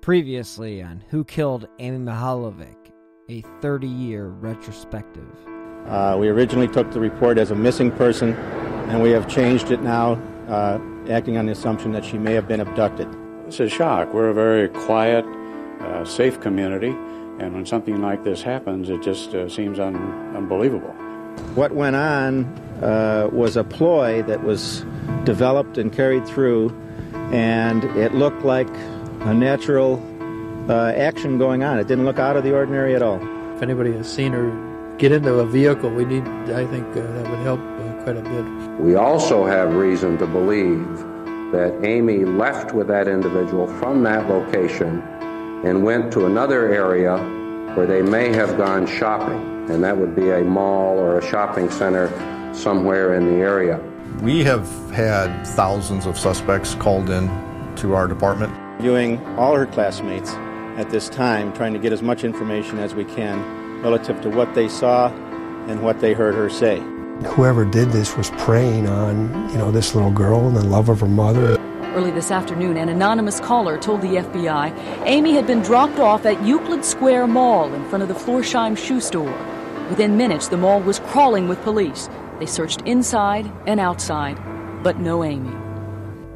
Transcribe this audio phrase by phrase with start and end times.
[0.00, 2.90] Previously on Who Killed Amy Mihaljevic,
[3.28, 5.28] a 30 year retrospective.
[5.86, 8.32] Uh, we originally took the report as a missing person,
[8.88, 10.12] and we have changed it now,
[10.48, 10.80] uh,
[11.10, 13.08] acting on the assumption that she may have been abducted.
[13.46, 14.14] It's a shock.
[14.14, 15.22] We're a very quiet,
[15.82, 16.96] uh, safe community,
[17.38, 20.94] and when something like this happens, it just uh, seems un- unbelievable.
[21.54, 22.46] What went on
[22.82, 24.82] uh, was a ploy that was
[25.24, 26.70] developed and carried through,
[27.32, 28.74] and it looked like
[29.20, 30.02] a natural
[30.68, 31.78] uh, action going on.
[31.78, 33.20] It didn't look out of the ordinary at all.
[33.54, 37.28] If anybody has seen her get into a vehicle, we need, I think uh, that
[37.28, 38.80] would help uh, quite a bit.
[38.80, 40.86] We also have reason to believe
[41.52, 45.02] that Amy left with that individual from that location
[45.64, 47.18] and went to another area
[47.74, 51.70] where they may have gone shopping, and that would be a mall or a shopping
[51.70, 52.08] center
[52.54, 53.78] somewhere in the area.
[54.22, 57.28] We have had thousands of suspects called in
[57.76, 58.69] to our department.
[58.80, 60.32] Viewing all her classmates
[60.78, 64.54] at this time, trying to get as much information as we can relative to what
[64.54, 65.08] they saw
[65.68, 66.80] and what they heard her say.
[67.34, 71.00] Whoever did this was preying on, you know, this little girl and the love of
[71.00, 71.58] her mother.
[71.94, 74.72] Early this afternoon, an anonymous caller told the FBI
[75.04, 79.00] Amy had been dropped off at Euclid Square Mall in front of the Florsheim shoe
[79.00, 79.36] store.
[79.90, 82.08] Within minutes, the mall was crawling with police.
[82.38, 84.38] They searched inside and outside,
[84.82, 85.54] but no Amy.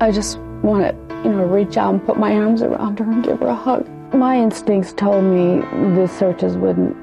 [0.01, 3.25] I just want to, you know, reach out and put my arms around her and
[3.25, 3.89] give her a hug.
[4.13, 5.61] My instincts told me
[5.97, 6.95] the searches wouldn't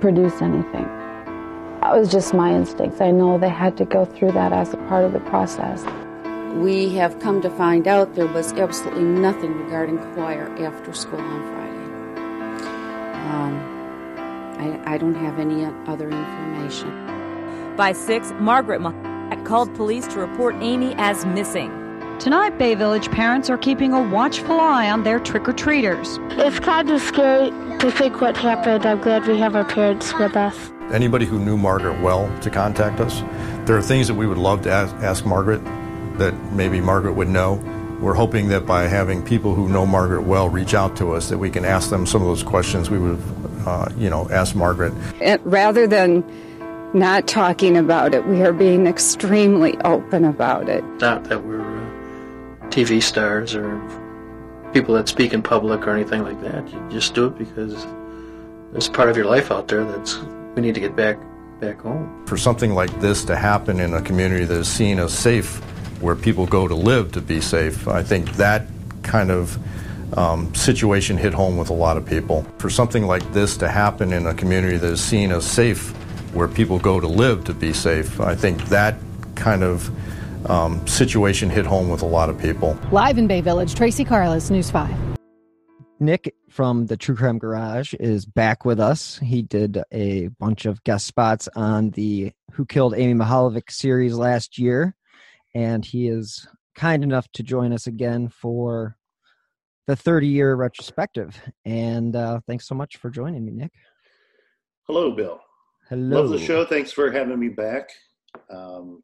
[0.00, 0.84] produce anything.
[1.80, 3.00] That was just my instincts.
[3.00, 5.84] I know they had to go through that as a part of the process.
[6.54, 11.42] We have come to find out there was absolutely nothing regarding choir after school on
[11.52, 11.66] Friday.
[13.30, 17.76] Um, I, I, don't have any other information.
[17.76, 18.80] By 6, Margaret
[19.46, 21.85] called police to report Amy as missing.
[22.18, 26.18] Tonight, Bay Village parents are keeping a watchful eye on their trick or treaters.
[26.30, 28.86] It's kind of scary to think what happened.
[28.86, 30.56] I'm glad we have our parents with us.
[30.90, 33.20] Anybody who knew Margaret well to contact us.
[33.66, 35.62] There are things that we would love to ask, ask Margaret
[36.18, 37.62] that maybe Margaret would know.
[38.00, 41.38] We're hoping that by having people who know Margaret well reach out to us, that
[41.38, 43.22] we can ask them some of those questions we would,
[43.66, 44.94] uh, you know, ask Margaret.
[45.20, 46.24] And rather than
[46.94, 50.82] not talking about it, we are being extremely open about it.
[50.98, 51.75] Not that we're
[52.70, 53.80] TV stars or
[54.72, 56.70] people that speak in public or anything like that.
[56.72, 57.86] You just do it because
[58.72, 60.18] there's part of your life out there that's
[60.54, 61.18] we need to get back
[61.60, 62.26] back home.
[62.26, 65.56] For something like this to happen in a community that is seen as safe,
[66.00, 68.66] where people go to live to be safe, I think that
[69.02, 69.58] kind of
[70.18, 72.46] um, situation hit home with a lot of people.
[72.58, 75.90] For something like this to happen in a community that is seen as safe,
[76.34, 78.96] where people go to live to be safe, I think that
[79.34, 79.90] kind of
[80.50, 82.78] um, situation hit home with a lot of people.
[82.92, 85.16] Live in Bay Village, Tracy Carlos, News 5.
[85.98, 89.18] Nick from the True Crime Garage is back with us.
[89.18, 94.58] He did a bunch of guest spots on the Who Killed Amy Mihaljevic series last
[94.58, 94.94] year,
[95.54, 98.96] and he is kind enough to join us again for
[99.86, 101.40] the 30 year retrospective.
[101.64, 103.72] And uh, thanks so much for joining me, Nick.
[104.86, 105.40] Hello, Bill.
[105.88, 106.22] Hello.
[106.22, 106.64] Love the show.
[106.64, 107.88] Thanks for having me back.
[108.50, 109.02] Um,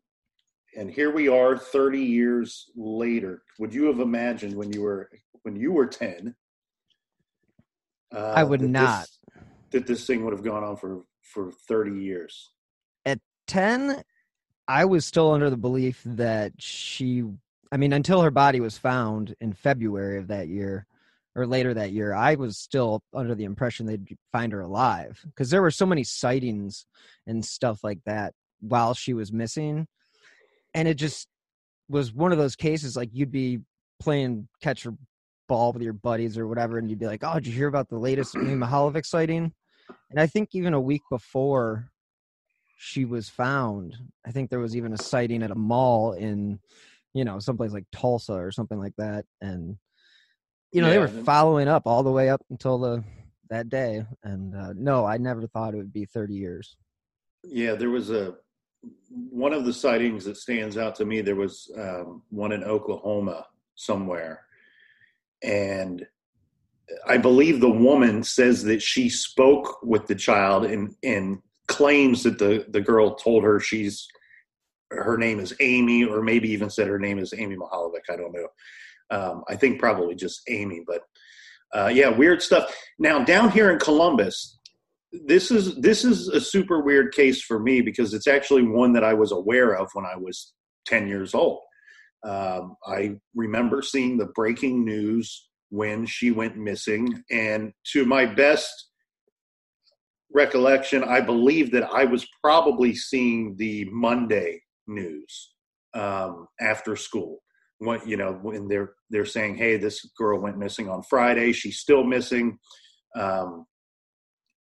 [0.77, 3.43] and here we are 30 years later.
[3.59, 5.11] Would you have imagined when you were
[5.43, 6.35] when you were 10
[8.15, 9.01] uh, i would that not.
[9.01, 9.19] this,
[9.71, 12.51] that this thing would have gone on for for 30 years?
[13.05, 14.03] At 10
[14.69, 17.25] i was still under the belief that she
[17.73, 20.87] i mean until her body was found in february of that year
[21.35, 25.21] or later that year i was still under the impression they'd find her alive.
[25.25, 26.87] Because there were so many sightings
[27.27, 29.89] and stuff like that while she was missing
[30.75, 31.29] and it just
[31.89, 33.61] was one of those cases like you'd be
[34.01, 34.95] playing catch or
[35.49, 37.89] ball with your buddies or whatever, and you'd be like, "Oh, did you hear about
[37.89, 39.53] the latest Mihaljevic sighting?"
[40.11, 41.91] And I think even a week before
[42.79, 43.97] she was found,
[44.27, 46.59] I think there was even a sighting at a mall in,
[47.15, 49.77] you know, someplace like Tulsa or something like that, and
[50.73, 53.05] you know yeah, they were following up all the way up until the
[53.51, 54.05] that day.
[54.23, 56.77] And uh, no, I never thought it would be thirty years.
[57.45, 58.37] Yeah, there was a
[59.11, 63.47] one of the sightings that stands out to me, there was um, one in Oklahoma
[63.75, 64.45] somewhere.
[65.43, 66.07] And
[67.07, 71.39] I believe the woman says that she spoke with the child and, and
[71.69, 74.07] claims that the, the girl told her she's
[74.91, 78.11] her name is Amy, or maybe even said her name is Amy Mihaljevic.
[78.11, 78.49] I don't know.
[79.11, 81.03] Um, I think probably just Amy, but
[81.75, 82.75] uh, yeah, weird stuff.
[82.99, 84.59] Now down here in Columbus,
[85.13, 89.05] this is this is a super weird case for me because it's actually one that
[89.05, 90.55] I was aware of when I was
[90.87, 91.61] ten years old.
[92.25, 98.89] Um, I remember seeing the breaking news when she went missing, and to my best
[100.33, 105.53] recollection, I believe that I was probably seeing the Monday news
[105.95, 107.43] um, after school.
[107.79, 111.53] What you know when they're they're saying, "Hey, this girl went missing on Friday.
[111.53, 112.59] She's still missing."
[113.15, 113.67] Um,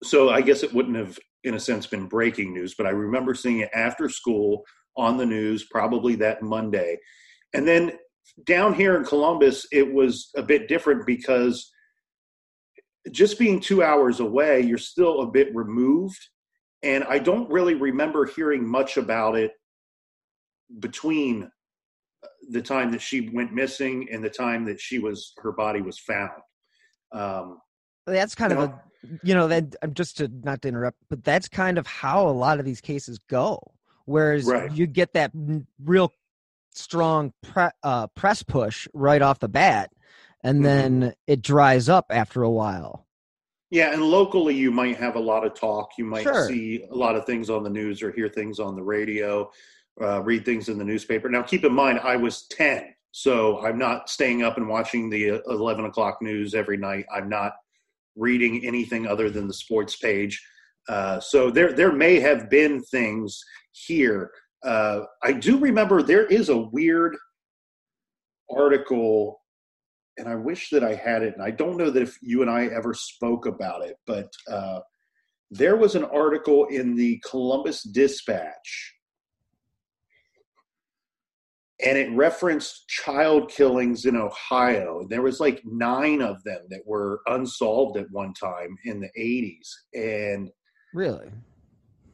[0.03, 3.35] so I guess it wouldn't have, in a sense, been breaking news, but I remember
[3.35, 4.65] seeing it after school
[4.97, 6.99] on the news, probably that Monday.
[7.55, 7.93] And then
[8.45, 11.71] down here in Columbus, it was a bit different because
[13.11, 16.19] just being two hours away, you're still a bit removed.
[16.83, 19.53] And I don't really remember hearing much about it
[20.79, 21.51] between
[22.51, 25.99] the time that she went missing and the time that she was her body was
[25.99, 26.31] found.
[27.13, 27.59] Um,
[28.07, 28.81] that's kind of a
[29.23, 32.31] you know that i'm just to not to interrupt but that's kind of how a
[32.31, 33.59] lot of these cases go
[34.05, 34.73] whereas right.
[34.73, 35.31] you get that
[35.85, 36.13] real
[36.73, 39.91] strong pre, uh, press push right off the bat
[40.43, 40.65] and mm-hmm.
[40.65, 43.07] then it dries up after a while
[43.71, 46.47] yeah and locally you might have a lot of talk you might sure.
[46.47, 49.51] see a lot of things on the news or hear things on the radio
[50.01, 53.79] uh, read things in the newspaper now keep in mind i was 10 so i'm
[53.79, 57.55] not staying up and watching the uh, 11 o'clock news every night i'm not
[58.17, 60.43] reading anything other than the sports page.
[60.89, 63.41] Uh, so there, there may have been things
[63.73, 64.31] here.
[64.65, 67.17] Uh, I do remember there is a weird
[68.51, 69.41] article,
[70.19, 71.35] and I wish that I had it.
[71.35, 74.81] And I don't know that if you and I ever spoke about it, but uh,
[75.51, 78.95] there was an article in the Columbus Dispatch
[81.85, 85.01] and it referenced child killings in Ohio.
[85.01, 89.11] And there was like nine of them that were unsolved at one time in the
[89.19, 89.69] 80s.
[89.95, 90.51] And
[90.95, 91.31] really,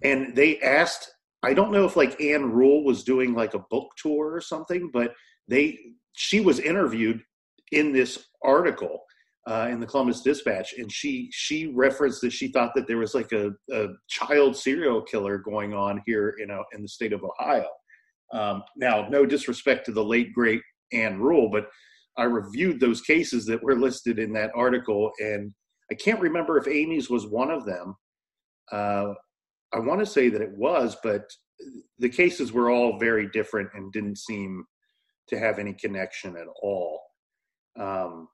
[0.02, 1.10] and they asked,
[1.42, 4.90] I don't know if like Ann Rule was doing like a book tour or something,
[4.92, 5.14] but
[5.48, 5.78] they
[6.16, 7.22] she was interviewed
[7.72, 9.02] in this article
[9.48, 13.14] uh, in the Columbus Dispatch, and she she referenced that she thought that there was
[13.14, 17.22] like a, a child serial killer going on here in a, in the state of
[17.22, 17.68] Ohio.
[18.32, 20.62] Um, now, no disrespect to the late great
[20.92, 21.68] Ann Rule, but
[22.18, 25.52] I reviewed those cases that were listed in that article, and
[25.90, 27.94] I can't remember if Amy's was one of them.
[28.72, 29.12] Uh,
[29.74, 31.22] I want to say that it was, but
[31.98, 34.64] the cases were all very different and didn't seem
[35.28, 37.00] to have any connection at all.
[37.78, 38.28] Um,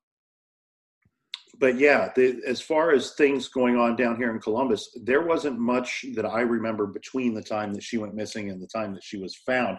[1.59, 5.59] but yeah, the, as far as things going on down here in Columbus, there wasn't
[5.59, 9.05] much that I remember between the time that she went missing and the time that
[9.05, 9.79] she was found.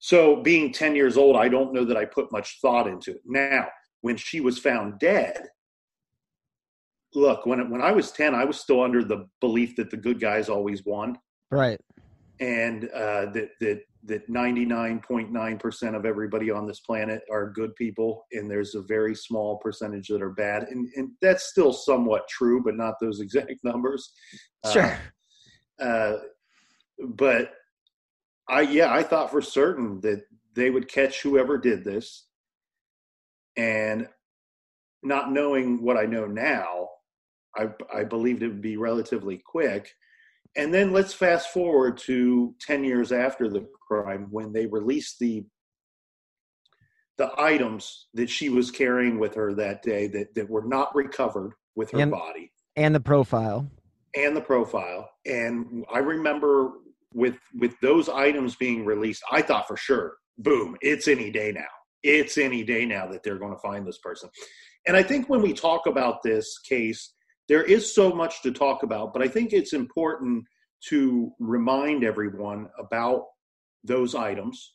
[0.00, 3.22] So, being 10 years old, I don't know that I put much thought into it.
[3.26, 3.66] Now,
[4.00, 5.48] when she was found dead,
[7.14, 10.20] look, when when I was 10, I was still under the belief that the good
[10.20, 11.18] guys always won.
[11.50, 11.80] Right.
[12.40, 18.50] And uh, that that that 99.9% of everybody on this planet are good people and
[18.50, 20.64] there's a very small percentage that are bad.
[20.64, 24.12] And, and that's still somewhat true but not those exact numbers.
[24.72, 24.98] Sure.
[25.80, 26.18] uh, uh,
[27.10, 27.52] but
[28.48, 30.22] i yeah i thought for certain that
[30.54, 32.26] they would catch whoever did this.
[33.56, 34.08] And
[35.02, 36.88] not knowing what i know now
[37.56, 39.92] i i believed it would be relatively quick
[40.56, 45.44] and then let's fast forward to 10 years after the crime when they released the
[47.16, 51.52] the items that she was carrying with her that day that, that were not recovered
[51.74, 52.52] with her and, body.
[52.76, 53.68] and the profile.
[54.14, 55.10] And the profile.
[55.26, 56.72] And i remember
[57.14, 61.64] with with those items being released i thought for sure boom it's any day now.
[62.02, 64.28] It's any day now that they're going to find this person.
[64.86, 67.14] And i think when we talk about this case
[67.48, 70.44] there is so much to talk about, but I think it's important
[70.88, 73.24] to remind everyone about
[73.84, 74.74] those items.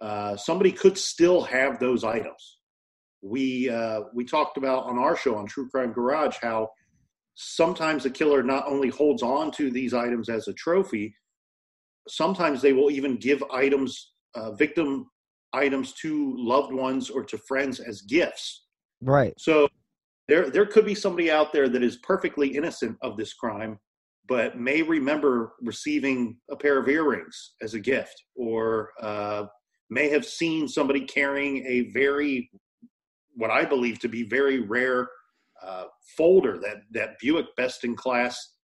[0.00, 2.58] Uh, somebody could still have those items.
[3.22, 6.70] We uh, we talked about on our show on True Crime Garage how
[7.34, 11.14] sometimes a killer not only holds on to these items as a trophy,
[12.08, 15.06] sometimes they will even give items, uh, victim
[15.52, 18.64] items to loved ones or to friends as gifts.
[19.00, 19.34] Right.
[19.38, 19.68] So
[20.28, 23.78] there there could be somebody out there that is perfectly innocent of this crime
[24.28, 29.44] but may remember receiving a pair of earrings as a gift or uh,
[29.90, 32.50] may have seen somebody carrying a very,
[33.34, 35.08] what I believe to be very rare
[35.62, 35.84] uh,
[36.16, 38.54] folder, that, that Buick best in class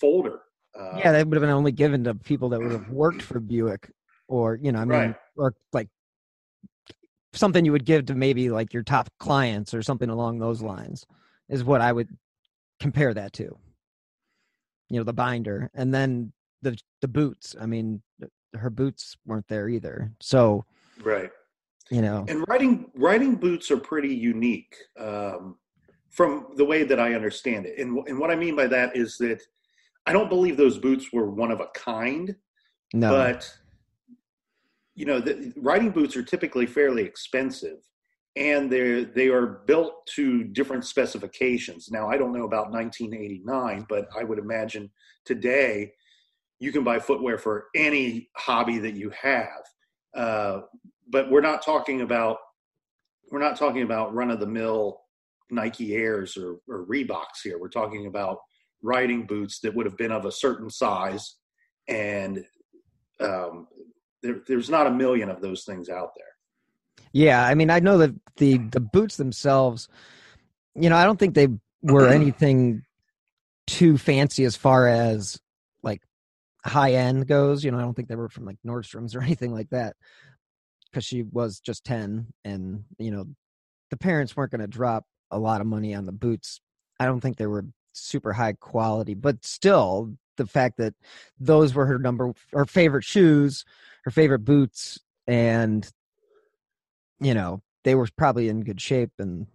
[0.00, 0.40] folder.
[0.78, 3.40] Uh, yeah, that would have been only given to people that would have worked for
[3.40, 3.90] Buick
[4.28, 5.16] or, you know, I mean, Right.
[5.36, 5.88] or like
[7.32, 11.06] something you would give to maybe like your top clients or something along those lines
[11.48, 12.08] is what I would
[12.80, 13.56] compare that to.
[14.90, 17.56] You know, the binder and then the the boots.
[17.58, 18.02] I mean,
[18.54, 20.12] her boots weren't there either.
[20.20, 20.64] So,
[21.02, 21.30] Right.
[21.90, 25.56] you know, And riding riding boots are pretty unique um,
[26.10, 27.78] from the way that I understand it.
[27.78, 29.40] And, and what I mean by that is that
[30.06, 32.36] I don't believe those boots were one of a kind,
[32.92, 33.08] no.
[33.08, 33.50] but
[34.94, 37.78] you know, the, riding boots are typically fairly expensive,
[38.36, 41.90] and they they are built to different specifications.
[41.90, 44.90] Now, I don't know about 1989, but I would imagine
[45.24, 45.92] today
[46.58, 49.62] you can buy footwear for any hobby that you have.
[50.14, 50.60] Uh,
[51.08, 52.38] but we're not talking about
[53.30, 55.00] we're not talking about run of the mill
[55.50, 57.58] Nike Airs or, or Reeboks here.
[57.58, 58.38] We're talking about
[58.82, 61.36] riding boots that would have been of a certain size,
[61.88, 62.44] and
[63.20, 63.66] um,
[64.22, 66.26] there, there's not a million of those things out there.
[67.12, 69.88] Yeah, I mean, I know that the the boots themselves,
[70.74, 71.48] you know, I don't think they
[71.82, 72.82] were anything
[73.66, 75.38] too fancy as far as
[75.82, 76.02] like
[76.64, 77.64] high end goes.
[77.64, 79.96] You know, I don't think they were from like Nordstrom's or anything like that.
[80.90, 83.26] Because she was just ten, and you know,
[83.90, 86.60] the parents weren't going to drop a lot of money on the boots.
[87.00, 90.94] I don't think they were super high quality, but still, the fact that
[91.38, 93.64] those were her number, her favorite shoes,
[94.04, 95.90] her favorite boots, and
[97.20, 99.46] you know they were probably in good shape and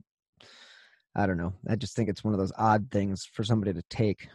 [1.16, 3.84] i don't know i just think it's one of those odd things for somebody to
[3.90, 4.30] take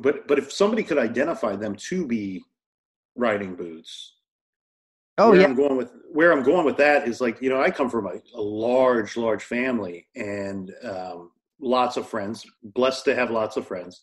[0.00, 2.42] But but if somebody could identify them to be
[3.16, 4.14] riding boots,
[5.18, 7.60] oh where yeah I'm going with where I'm going with that is like you know
[7.60, 12.46] I come from a, a large large family and um, lots of friends.
[12.62, 14.02] Blessed to have lots of friends.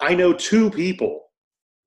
[0.00, 1.24] I know two people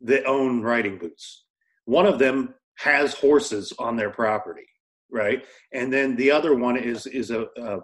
[0.01, 1.45] that own riding boots.
[1.85, 4.67] One of them has horses on their property,
[5.11, 5.43] right?
[5.73, 7.79] And then the other one is is a, a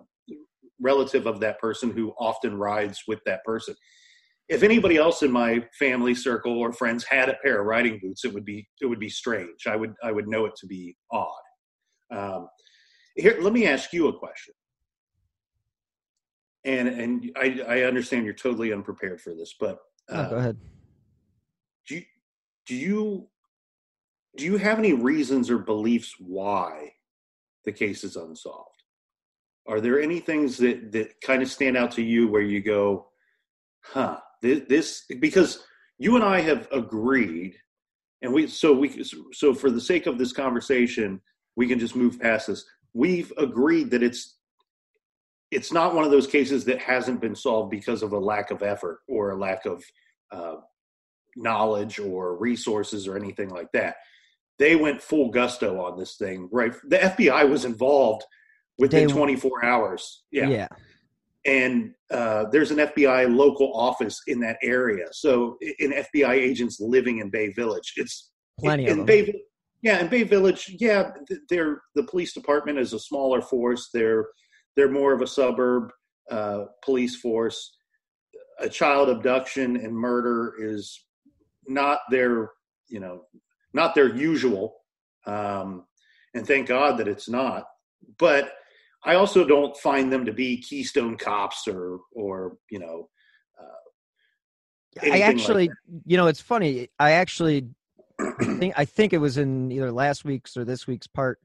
[0.82, 3.76] relative of that person who often rides with that person.
[4.48, 8.26] If anybody else in my family circle or friends had a pair of riding boots,
[8.26, 9.68] it would be it would be strange.
[9.68, 11.30] I would I would know it to be odd.
[12.12, 12.48] Um,
[13.16, 14.54] here, let me ask you a question.
[16.66, 19.78] And and I, I understand you're totally unprepared for this, but
[20.12, 20.58] Oh, go uh, ahead
[21.90, 22.04] do you,
[22.68, 23.28] do you
[24.38, 26.94] do you have any reasons or beliefs why
[27.66, 28.84] the case is unsolved?
[29.68, 33.08] Are there any things that that kind of stand out to you where you go,
[33.82, 35.64] huh, this, this because
[35.98, 37.56] you and I have agreed,
[38.22, 41.20] and we so we so for the sake of this conversation,
[41.56, 42.66] we can just move past this.
[42.94, 44.38] We've agreed that it's
[45.52, 48.62] it's not one of those cases that hasn't been solved because of a lack of
[48.62, 49.84] effort or a lack of
[50.32, 50.56] uh,
[51.36, 53.96] knowledge or resources or anything like that.
[54.60, 56.74] They went full gusto on this thing, right?
[56.88, 58.24] The FBI was involved
[58.78, 60.24] within They- 24 hours.
[60.32, 60.50] Yeah.
[60.50, 60.68] yeah
[61.46, 65.06] And uh, there's an FBI local office in that area.
[65.12, 69.34] So, in FBI agents living in Bay Village, it's plenty in of them Bay,
[69.82, 71.12] yeah, in Bay Village, yeah,
[71.50, 73.90] they're the police department is a smaller force.
[73.94, 74.28] They're
[74.80, 75.92] they're more of a suburb
[76.32, 77.76] uh, police force.
[78.60, 81.06] A child abduction and murder is
[81.68, 82.52] not their
[82.88, 83.24] you know
[83.74, 84.78] not their usual,
[85.26, 85.84] um,
[86.34, 87.66] and thank God that it's not.
[88.18, 88.54] But
[89.04, 93.10] I also don't find them to be Keystone cops or or you know.
[93.60, 95.72] Uh, I anything like actually,
[96.06, 96.88] you know, it's funny.
[96.98, 97.68] I actually
[98.42, 101.42] think I think it was in either last week's or this week's part.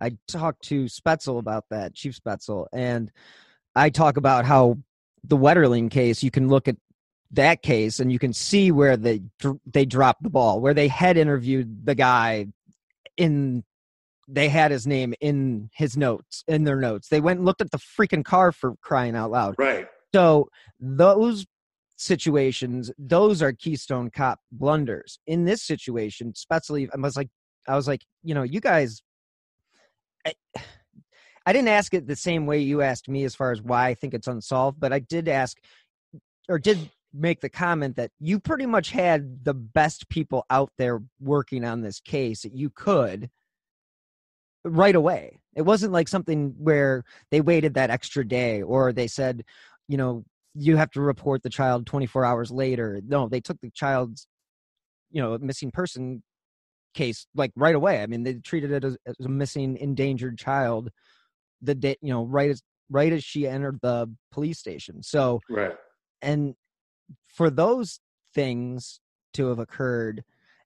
[0.00, 3.10] I talked to Spaetzel about that, Chief Spaetzel, and
[3.76, 4.78] I talk about how
[5.24, 6.22] the Wetterling case.
[6.22, 6.76] You can look at
[7.32, 9.22] that case and you can see where they
[9.72, 12.46] they dropped the ball, where they had interviewed the guy
[13.16, 13.64] in.
[14.32, 17.08] They had his name in his notes, in their notes.
[17.08, 19.56] They went and looked at the freaking car for crying out loud.
[19.58, 19.88] Right.
[20.14, 21.46] So those
[21.96, 25.18] situations, those are Keystone Cop blunders.
[25.26, 27.28] In this situation, Spaetzel, I was like,
[27.66, 29.02] I was like, you know, you guys.
[30.26, 30.34] I,
[31.46, 33.94] I didn't ask it the same way you asked me as far as why I
[33.94, 35.56] think it's unsolved, but I did ask,
[36.48, 41.02] or did make the comment that you pretty much had the best people out there
[41.18, 43.30] working on this case that you could
[44.64, 45.40] right away.
[45.56, 49.44] It wasn't like something where they waited that extra day or they said,
[49.88, 50.24] you know,
[50.54, 53.00] you have to report the child 24 hours later.
[53.06, 54.26] No, they took the child's,
[55.10, 56.22] you know, missing person
[56.94, 58.02] case like right away.
[58.02, 60.90] I mean, they treated it as, as a missing, endangered child.
[61.62, 65.02] The day, you know, right as right as she entered the police station.
[65.02, 65.74] So, right,
[66.22, 66.54] and
[67.28, 68.00] for those
[68.34, 69.00] things
[69.34, 70.24] to have occurred,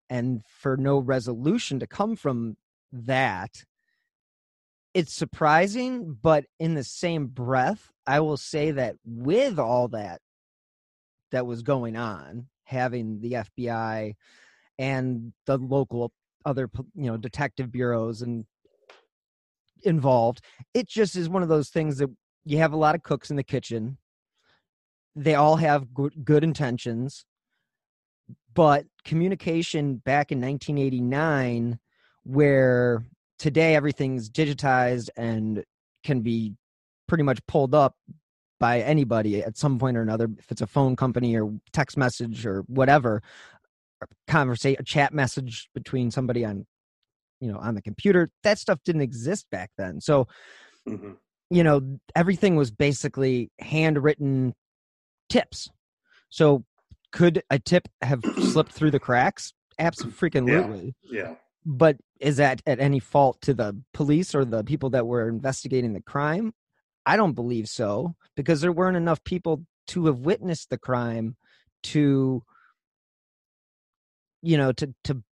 [0.08, 2.56] and for no resolution to come from
[2.92, 3.64] that,
[4.94, 6.16] it's surprising.
[6.22, 10.20] But in the same breath, I will say that with all that
[11.32, 14.14] that was going on, having the FBI
[14.78, 16.12] and the local
[16.44, 18.44] other you know detective bureaus and
[19.82, 20.40] involved
[20.74, 22.10] it just is one of those things that
[22.44, 23.96] you have a lot of cooks in the kitchen.
[25.16, 27.24] They all have good, intentions
[28.54, 31.78] but communication back in 1989
[32.22, 33.04] where
[33.38, 35.64] today everything's digitized and
[36.04, 36.54] can be
[37.08, 37.96] pretty much pulled up
[38.60, 42.46] by anybody at some point or another if it's a phone company or text message
[42.46, 43.22] or whatever
[44.28, 46.66] conversation a chat message between somebody on
[47.40, 50.00] you know on the computer that stuff didn't exist back then.
[50.00, 50.26] So
[50.88, 51.12] mm-hmm.
[51.50, 54.54] you know everything was basically handwritten
[55.28, 55.68] tips.
[56.30, 56.64] So
[57.12, 59.52] could a tip have slipped through the cracks?
[59.78, 60.94] Absolutely.
[61.02, 61.22] Yeah.
[61.22, 61.34] yeah.
[61.64, 65.92] But is that at any fault to the police or the people that were investigating
[65.92, 66.52] the crime?
[67.06, 71.36] I don't believe so because there weren't enough people to have witnessed the crime
[71.84, 72.42] to
[74.44, 75.22] you know to to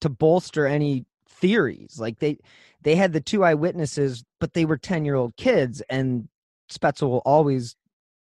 [0.00, 2.38] to bolster any theories like they
[2.82, 6.28] they had the two eyewitnesses but they were 10 year old kids and
[6.70, 7.76] spaetzel will always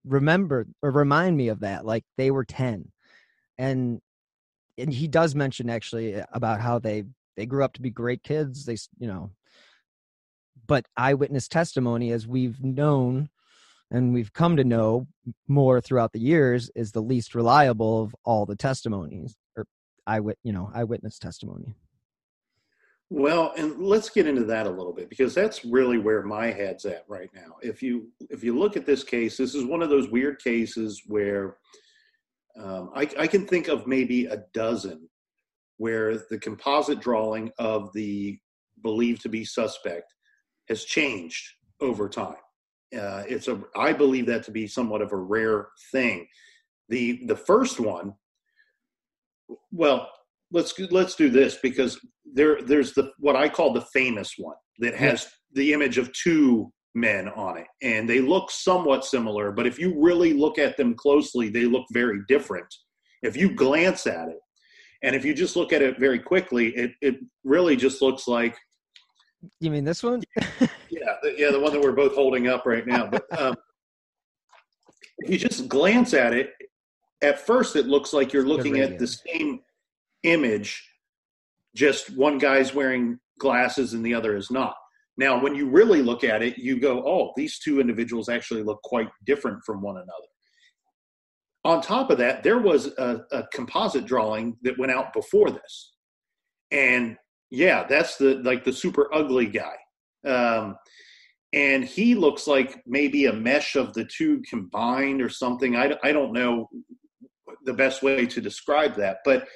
[0.05, 2.91] remember or remind me of that like they were 10
[3.57, 4.01] and
[4.77, 7.03] and he does mention actually about how they
[7.35, 9.31] they grew up to be great kids they you know.
[10.65, 13.29] But eyewitness testimony as we've known
[13.91, 15.07] and we've come to know
[15.47, 19.35] more throughout the years is the least reliable of all the testimonies
[20.07, 21.75] eyewit you know eyewitness testimony.
[23.09, 26.85] Well and let's get into that a little bit because that's really where my head's
[26.85, 27.57] at right now.
[27.61, 31.03] If you if you look at this case this is one of those weird cases
[31.07, 31.57] where
[32.59, 35.09] um, I, I can think of maybe a dozen
[35.77, 38.37] where the composite drawing of the
[38.81, 40.13] believed to be suspect
[40.69, 41.43] has changed
[41.81, 42.35] over time.
[42.95, 46.27] Uh, it's a i believe that to be somewhat of a rare thing.
[46.89, 48.13] The the first one
[49.71, 50.09] well
[50.53, 51.99] let's let's do this because
[52.33, 56.71] there there's the what I call the famous one that has the image of two
[56.95, 60.93] men on it and they look somewhat similar but if you really look at them
[60.95, 62.67] closely they look very different.
[63.23, 64.37] If you glance at it
[65.01, 68.55] and if you just look at it very quickly it it really just looks like
[69.59, 70.21] you mean this one?
[70.89, 71.15] Yeah.
[71.35, 73.55] Yeah the one that we're both holding up right now but um,
[75.19, 76.51] if you just glance at it
[77.23, 79.61] at first it looks like you're looking at the same
[80.23, 80.87] image
[81.75, 84.75] just one guy's wearing glasses and the other is not.
[85.17, 88.81] Now when you really look at it you go oh these two individuals actually look
[88.83, 90.11] quite different from one another.
[91.65, 95.93] On top of that there was a, a composite drawing that went out before this.
[96.71, 97.17] And
[97.49, 99.75] yeah that's the like the super ugly guy.
[100.25, 100.77] Um,
[101.53, 105.75] and he looks like maybe a mesh of the two combined or something.
[105.75, 106.67] I, I don't know
[107.63, 109.47] the best way to describe that but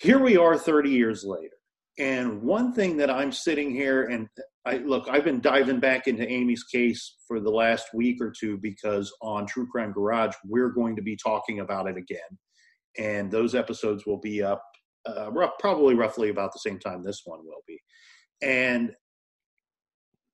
[0.00, 1.54] here we are 30 years later.
[1.98, 4.28] And one thing that I'm sitting here and
[4.66, 8.58] I look, I've been diving back into Amy's case for the last week or two
[8.62, 12.38] because on True Crime Garage, we're going to be talking about it again.
[12.98, 14.62] And those episodes will be up
[15.06, 17.78] uh, probably roughly about the same time this one will be.
[18.42, 18.92] And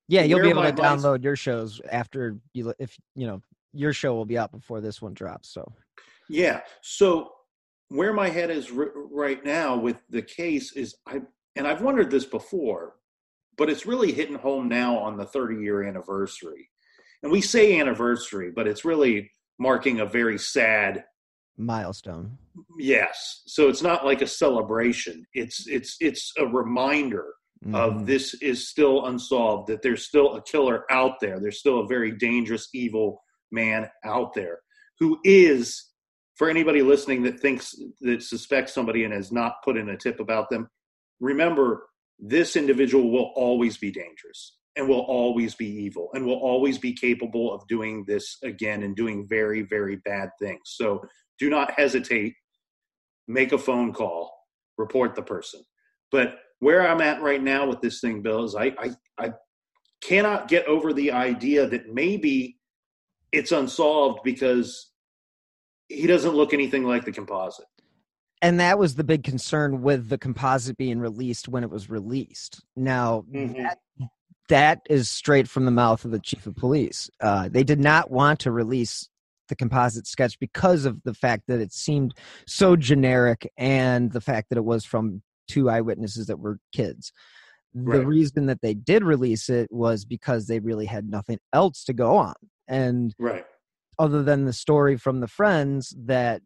[0.08, 4.14] yeah, you'll be able to download your shows after you, if you know, your show
[4.14, 5.52] will be out before this one drops.
[5.52, 5.72] So,
[6.28, 6.60] yeah.
[6.82, 7.30] So
[7.88, 11.20] where my head is r- right now with the case is I
[11.54, 12.94] and I've wondered this before,
[13.56, 16.68] but it's really hitting home now on the 30 year anniversary.
[17.22, 21.04] And we say anniversary, but it's really marking a very sad
[21.56, 22.36] milestone.
[22.78, 23.42] Yes.
[23.46, 25.26] So it's not like a celebration.
[25.32, 27.32] It's it's it's a reminder
[27.64, 27.74] mm-hmm.
[27.74, 31.40] of this is still unsolved that there's still a killer out there.
[31.40, 34.58] There's still a very dangerous evil man out there
[34.98, 35.90] who is
[36.36, 40.20] for anybody listening that thinks that suspects somebody and has not put in a tip
[40.20, 40.68] about them,
[41.20, 46.78] remember this individual will always be dangerous and will always be evil and will always
[46.78, 50.60] be capable of doing this again and doing very, very bad things.
[50.64, 51.02] So
[51.38, 52.34] do not hesitate.
[53.28, 54.32] Make a phone call,
[54.78, 55.60] report the person.
[56.12, 59.32] But where I'm at right now with this thing, Bill, is I, I, I
[60.00, 62.58] cannot get over the idea that maybe
[63.32, 64.92] it's unsolved because
[65.88, 67.66] he doesn't look anything like the composite.
[68.42, 72.62] and that was the big concern with the composite being released when it was released.
[72.76, 73.62] Now Mm-hmm.
[73.62, 73.78] that,
[74.48, 77.10] that is straight from the mouth of the chief of police.
[77.20, 79.08] Uh, they did not want to release
[79.48, 82.14] the composite sketch because of the fact that it seemed
[82.46, 87.12] so generic and the fact that it was from two eyewitnesses that were kids.
[87.74, 88.06] The Right.
[88.06, 92.16] reason that they did release it was because they really had nothing else to go
[92.16, 92.34] on.
[92.68, 93.44] And Right.
[93.98, 96.42] Other than the story from the friends that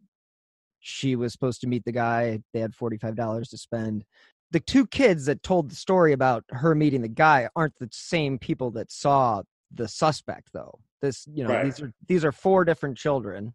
[0.79, 4.03] she was supposed to meet the guy they had $45 to spend.
[4.51, 8.37] The two kids that told the story about her meeting the guy aren't the same
[8.39, 10.79] people that saw the suspect though.
[11.01, 11.65] This you know Right.
[11.65, 13.53] these are these are four different children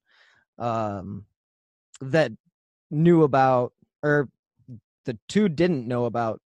[0.58, 1.26] um
[2.00, 2.32] that
[2.90, 4.28] knew about or
[5.04, 6.40] the two didn't know about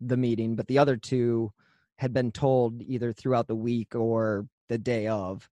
[0.00, 1.52] the meeting but the other two
[1.96, 5.48] had been told either throughout the week or the day of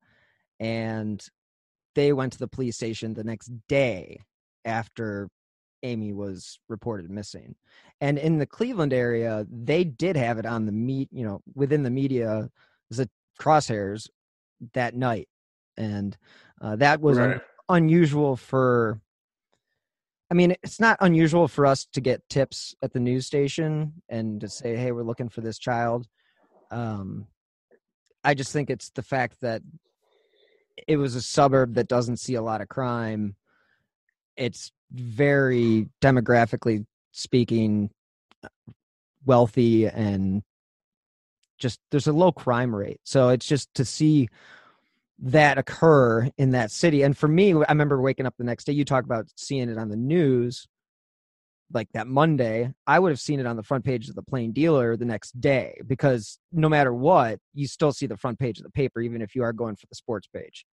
[0.61, 1.27] and
[1.95, 4.21] they went to the police station the next day
[4.65, 5.29] after
[5.83, 7.57] Amy was reported missing.
[8.01, 11.83] And in the Cleveland area, they did have it on the meet, you know, within
[11.83, 12.51] the media,
[12.91, 13.09] the
[13.41, 14.09] crosshairs
[14.75, 15.29] that night.
[15.77, 16.17] And
[16.61, 19.01] uh, that was un- unusual for,
[20.31, 24.43] I mean, it's not unusual for us to get tips at the news station and
[24.43, 26.07] to say, hey, we're looking for this child.
[26.71, 27.27] Um,
[28.23, 29.63] I just think it's the fact that
[30.87, 33.37] it was a suburb that doesn't see a lot of crime.
[34.37, 37.91] It's very demographically speaking
[39.25, 40.43] wealthy and
[41.59, 43.01] just there's a low crime rate.
[43.05, 44.29] So it's just to see
[45.19, 47.03] that occur in that city.
[47.03, 48.73] And for me, I remember waking up the next day.
[48.73, 50.67] You talk about seeing it on the news
[51.73, 54.53] like that Monday, I would have seen it on the front page of the Plain
[54.53, 58.65] Dealer the next day because no matter what, you still see the front page of
[58.65, 60.67] the paper, even if you are going for the sports page.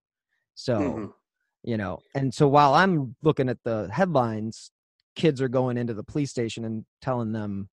[0.55, 1.13] So, Mhm.
[1.63, 4.71] you know, and so while I'm looking at the headlines,
[5.15, 7.69] kids are going into the police station and telling them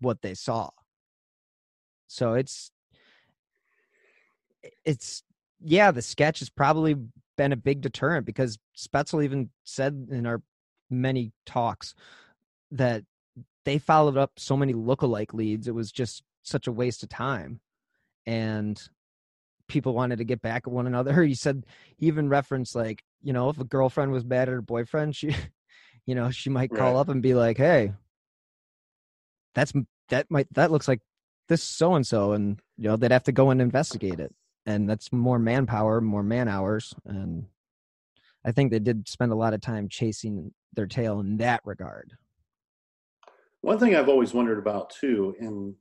[0.00, 0.70] what they saw.
[2.06, 2.70] So it's,
[4.84, 5.22] it's,
[5.60, 6.96] yeah, the sketch has probably
[7.36, 10.42] been a big deterrent because Spaetzel even said in our
[10.90, 11.94] many talks
[12.74, 13.04] that
[13.64, 15.66] they followed up so many lookalike leads.
[15.68, 17.60] It was just such a waste of time.
[18.26, 18.80] And
[19.68, 21.22] people wanted to get back at one another.
[21.24, 21.64] He said,
[21.96, 25.34] he even referenced, like, you know, if a girlfriend was bad at her boyfriend, she,
[26.06, 26.98] you know, she might call Right.
[26.98, 27.92] up and be like, hey,
[29.54, 29.72] that's,
[30.10, 31.00] that might, that looks like
[31.48, 32.32] this so and so.
[32.32, 34.34] And, you know, they'd have to go and investigate it.
[34.66, 36.94] And that's more manpower, more man hours.
[37.04, 37.46] And
[38.44, 42.12] I think they did spend a lot of time chasing their tail in that regard.
[43.64, 45.74] One thing I've always wondered about too, and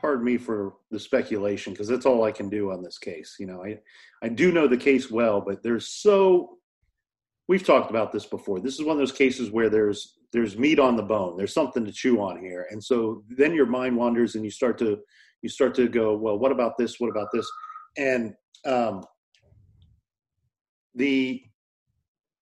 [0.00, 3.36] pardon me for the speculation, because that's all I can do on this case.
[3.38, 3.78] You know, I
[4.22, 6.56] I do know the case well, but there's so
[7.46, 8.58] we've talked about this before.
[8.58, 11.36] This is one of those cases where there's there's meat on the bone.
[11.36, 14.78] There's something to chew on here, and so then your mind wanders and you start
[14.78, 14.98] to
[15.42, 16.98] you start to go, well, what about this?
[17.00, 17.46] What about this?
[17.98, 18.32] And
[18.64, 19.04] um,
[20.94, 21.42] the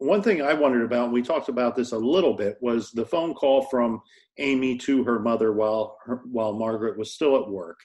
[0.03, 3.07] one thing I wondered about, and we talked about this a little bit, was the
[3.07, 4.01] phone call from
[4.39, 7.79] Amy to her mother while her, while Margaret was still at work,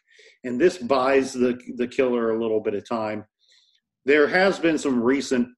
[0.44, 3.26] and this buys the the killer a little bit of time.
[4.06, 5.50] There has been some recent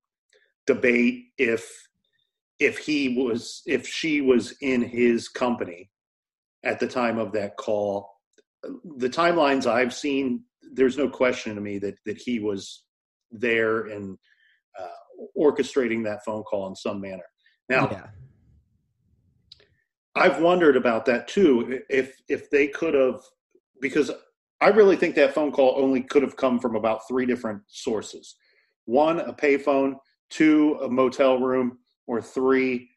[0.68, 1.72] debate if
[2.60, 5.90] if he was if she was in his company
[6.64, 8.10] at the time of that call.
[8.98, 10.44] The timelines I've seen,
[10.74, 12.84] there's no question to me that that he was
[13.32, 14.18] there and
[14.78, 14.88] uh,
[15.38, 17.24] orchestrating that phone call in some manner.
[17.70, 18.08] Now, yeah.
[20.16, 21.82] I've wondered about that too.
[21.90, 23.22] If if they could have,
[23.80, 24.12] because
[24.60, 28.36] I really think that phone call only could have come from about three different sources:
[28.86, 29.96] one, a payphone;
[30.30, 31.78] two, a motel room;
[32.08, 32.90] or three,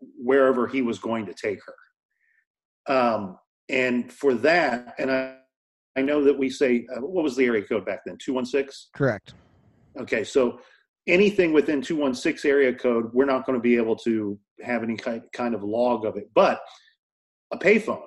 [0.00, 1.74] wherever he was going to take her.
[2.94, 5.36] Um, and for that, and I,
[5.96, 8.16] I know that we say, uh, what was the area code back then?
[8.18, 8.88] Two one six.
[8.94, 9.34] Correct.
[9.98, 10.60] Okay, so
[11.06, 15.22] anything within 216 area code, we're not going to be able to have any kind
[15.32, 16.30] kind of log of it.
[16.34, 16.60] But
[17.52, 18.02] a payphone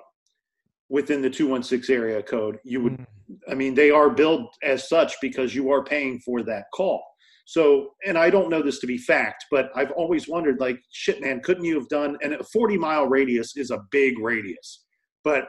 [0.88, 3.06] within the 216 area code, you would,
[3.48, 7.02] I mean, they are billed as such because you are paying for that call.
[7.46, 11.20] So, and I don't know this to be fact, but I've always wondered, like, shit,
[11.20, 12.16] man, couldn't you have done?
[12.22, 14.84] And a 40 mile radius is a big radius,
[15.24, 15.48] but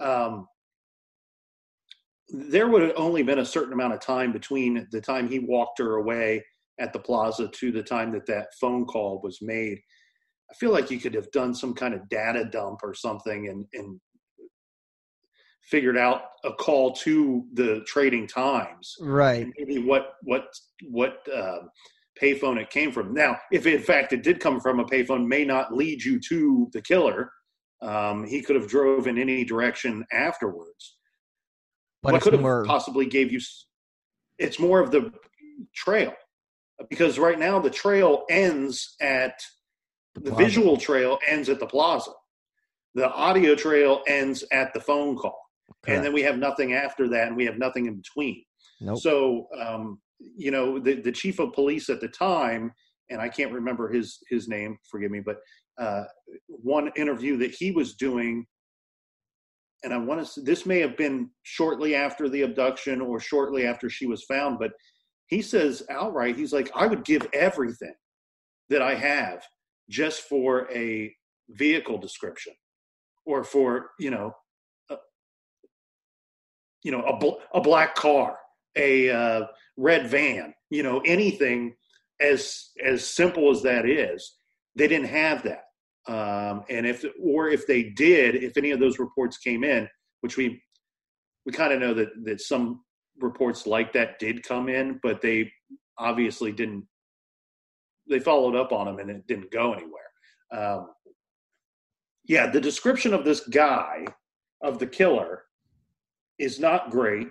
[0.00, 0.46] um,
[2.28, 5.78] there would have only been a certain amount of time between the time he walked
[5.78, 6.44] her away
[6.80, 9.78] at the plaza to the time that that phone call was made.
[10.50, 13.66] I feel like you could have done some kind of data dump or something and,
[13.72, 14.00] and
[15.62, 19.46] figured out a call to the trading times Right.
[19.58, 20.46] maybe what what
[20.90, 21.58] what uh,
[22.20, 23.14] payphone it came from.
[23.14, 26.68] Now, if in fact it did come from a payphone, may not lead you to
[26.72, 27.30] the killer.
[27.80, 30.96] Um, he could have drove in any direction afterwards.
[32.02, 33.40] But what could have more- possibly gave you?
[34.38, 35.12] It's more of the
[35.74, 36.12] trail,
[36.90, 39.34] because right now the trail ends at
[40.14, 40.44] the, plaza.
[40.44, 42.10] visual trail ends at the plaza.
[42.94, 45.40] The audio trail ends at the phone call,
[45.86, 48.42] and then we have nothing after that, and we have nothing in between.
[48.80, 48.98] Nope.
[48.98, 52.72] So, um, you know, the, the chief of police at the time,
[53.08, 55.38] and I can't remember his his name, forgive me, but
[55.80, 56.04] uh,
[56.46, 58.46] one interview that he was doing,
[59.82, 60.40] and I want to.
[60.42, 64.72] This may have been shortly after the abduction or shortly after she was found, but
[65.32, 67.94] he says outright, he's like, I would give everything
[68.68, 69.42] that I have
[69.88, 71.14] just for a
[71.48, 72.52] vehicle description
[73.24, 74.34] or for you know
[74.90, 74.96] a,
[76.82, 78.36] you know a, bl- a black car
[78.76, 81.74] a uh, red van you know anything
[82.20, 84.36] as as simple as that is.
[84.76, 85.64] They didn't have that.
[86.08, 89.88] Um, and if or if they did if any of those reports came in
[90.20, 90.62] which we
[91.46, 92.82] we kind of know that that some
[93.20, 95.50] reports like that did come in but they
[95.98, 96.86] obviously didn't
[98.08, 100.02] they followed up on them and it didn't go anywhere.
[100.52, 100.90] Um,
[102.24, 104.04] yeah the description of this guy
[104.62, 105.44] of the killer
[106.38, 107.28] is not great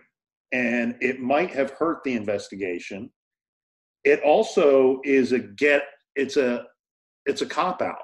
[0.52, 3.10] and it might have hurt the investigation.
[4.04, 5.84] It also is a get
[6.16, 6.66] it's a
[7.26, 8.02] it's a cop out.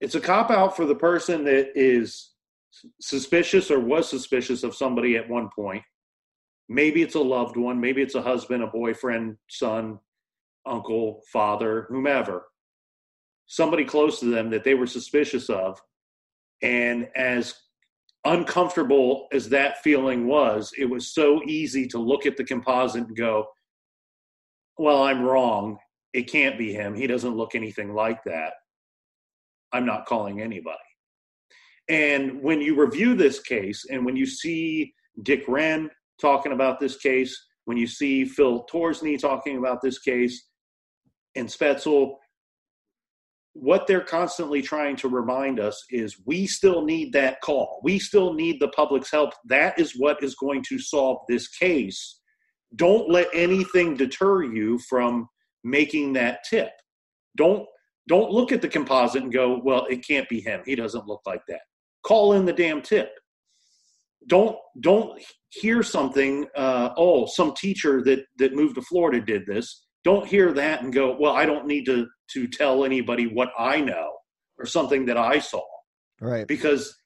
[0.00, 2.32] It's a cop out for the person that is
[3.00, 5.82] suspicious or was suspicious of somebody at one point
[6.72, 9.98] maybe it's a loved one maybe it's a husband a boyfriend son
[10.66, 12.46] uncle father whomever.
[13.46, 15.80] Somebody close to them that they were suspicious of.
[16.62, 17.54] And as
[18.24, 23.16] uncomfortable as that feeling was it was so easy to look at the composite and
[23.16, 23.46] go
[24.78, 25.76] well i'm wrong.
[26.12, 26.94] It can't be him.
[26.94, 28.52] He doesn't look anything like that.
[29.72, 30.76] I'm not calling anybody.
[31.88, 35.90] And when you review this case and when you see dick wren
[36.22, 40.48] talking about this case when you see phil torsney talking about this case
[41.36, 42.14] and spaetzel
[43.54, 47.80] what they're constantly trying to remind us is we still need that call.
[47.84, 49.34] We still need the public's help.
[49.46, 52.20] That is what is going to solve this case.
[52.76, 55.28] Don't let anything deter you from
[55.64, 56.70] making that tip.
[57.36, 57.66] Don't
[58.08, 60.62] don't look at the composite and go, "Well, it can't be him.
[60.64, 61.60] He doesn't look like that."
[62.02, 63.12] Call in the damn tip.
[64.28, 66.46] Don't don't hear something.
[66.56, 70.92] Uh, oh, some teacher that that moved to Florida did this don't hear that and
[70.92, 74.12] go, well, I don't need to to tell anybody what I know
[74.58, 75.62] or something that I saw
[76.20, 76.46] Right.
[76.46, 76.96] because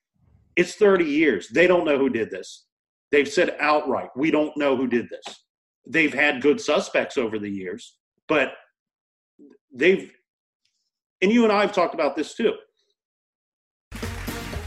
[0.55, 1.49] it's 30 years.
[1.49, 2.67] They don't know who did this.
[3.11, 5.25] They've said outright, we don't know who did this.
[5.87, 7.97] They've had good suspects over the years,
[8.29, 8.53] but
[9.75, 10.13] they've
[11.23, 12.55] and you and I have talked about this too.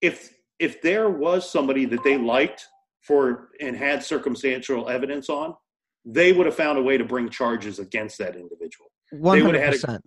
[0.00, 2.66] If if there was somebody that they liked
[3.02, 5.54] for and had circumstantial evidence on,
[6.04, 8.90] they would have found a way to bring charges against that individual.
[9.12, 10.02] One They would have had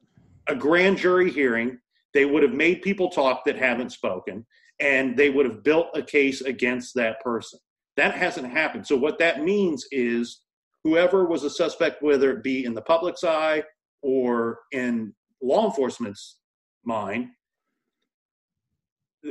[0.47, 1.79] a, a grand jury hearing.
[2.13, 4.45] They would have made people talk that haven't spoken,
[4.79, 7.59] and they would have built a case against that person.
[7.97, 8.87] That hasn't happened.
[8.87, 10.41] So what that means is
[10.83, 13.63] whoever was a suspect, whether it be in the public's eye
[14.01, 16.39] or in law enforcement's
[16.85, 17.27] mind,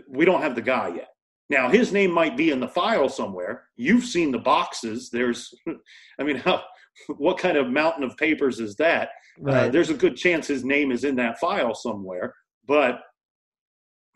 [0.08, 1.08] we don't have the guy yet.
[1.50, 3.64] Now his name might be in the file somewhere.
[3.76, 5.10] You've seen the boxes.
[5.10, 5.52] There's,
[6.18, 6.62] I mean, how,
[7.16, 9.10] what kind of mountain of papers is that?
[9.46, 12.34] Uh, there's a good chance his name is in that file somewhere,
[12.66, 13.00] but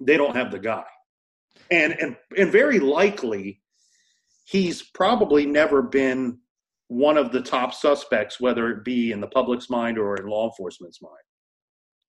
[0.01, 0.85] they don't have the guy.
[1.71, 3.63] And and and very likely,
[4.45, 6.39] he's probably never been
[6.89, 10.49] one of the top suspects, whether it be in the public's mind or in law
[10.49, 11.15] enforcement's mind.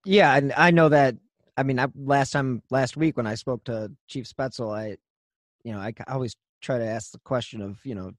[0.06, 1.16] Yeah, and I know that.
[1.56, 4.98] I mean, I, last time last week when I spoke to Chief Spaetzel, I,
[5.64, 8.12] you know, I always try to ask the question of, you know,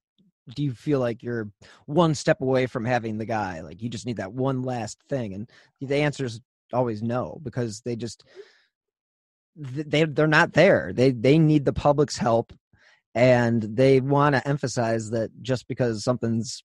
[0.54, 1.50] do you feel like you're
[1.86, 3.60] one step away from having the guy?
[3.60, 6.40] Like you just need that one last thing, and the answer is
[6.72, 8.24] always no because they just
[9.56, 10.92] they they're not there.
[10.94, 12.52] They they need the public's help,
[13.14, 16.62] and they want to emphasize that just because something's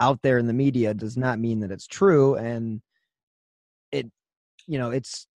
[0.00, 2.82] out there in the media does not mean that it's true, and
[3.90, 4.10] it
[4.66, 5.26] you know, it's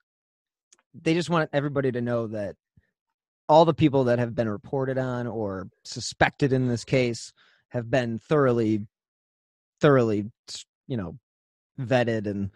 [1.02, 2.56] they just want everybody to know that
[3.48, 7.32] all the people that have been reported on or suspected in this case
[7.68, 8.87] have been thoroughly
[9.80, 10.30] thoroughly
[10.87, 11.18] you know
[11.78, 12.50] vetted and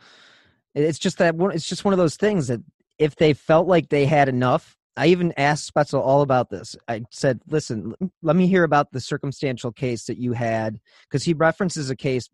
[0.74, 2.60] it's just that it's just one of those things that
[2.98, 6.76] if they felt like they had enough i even asked spaetzel all about this.
[6.88, 11.34] I said listen let me hear about the circumstantial case that you had because he
[11.34, 12.28] references a case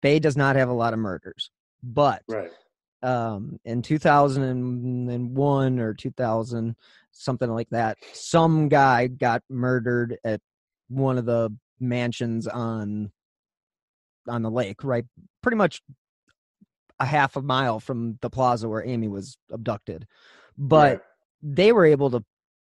[0.00, 1.50] bay does not have a lot of murders
[1.82, 2.50] but right
[3.02, 6.76] um in 2001 or 2000
[7.12, 10.40] something like that some guy got murdered at
[10.88, 13.10] one of the mansions on
[14.28, 15.04] on the lake right
[15.42, 15.82] pretty much
[16.98, 20.06] a half a mile from the plaza where amy was abducted
[20.56, 21.00] but Right.
[21.42, 22.24] they were able to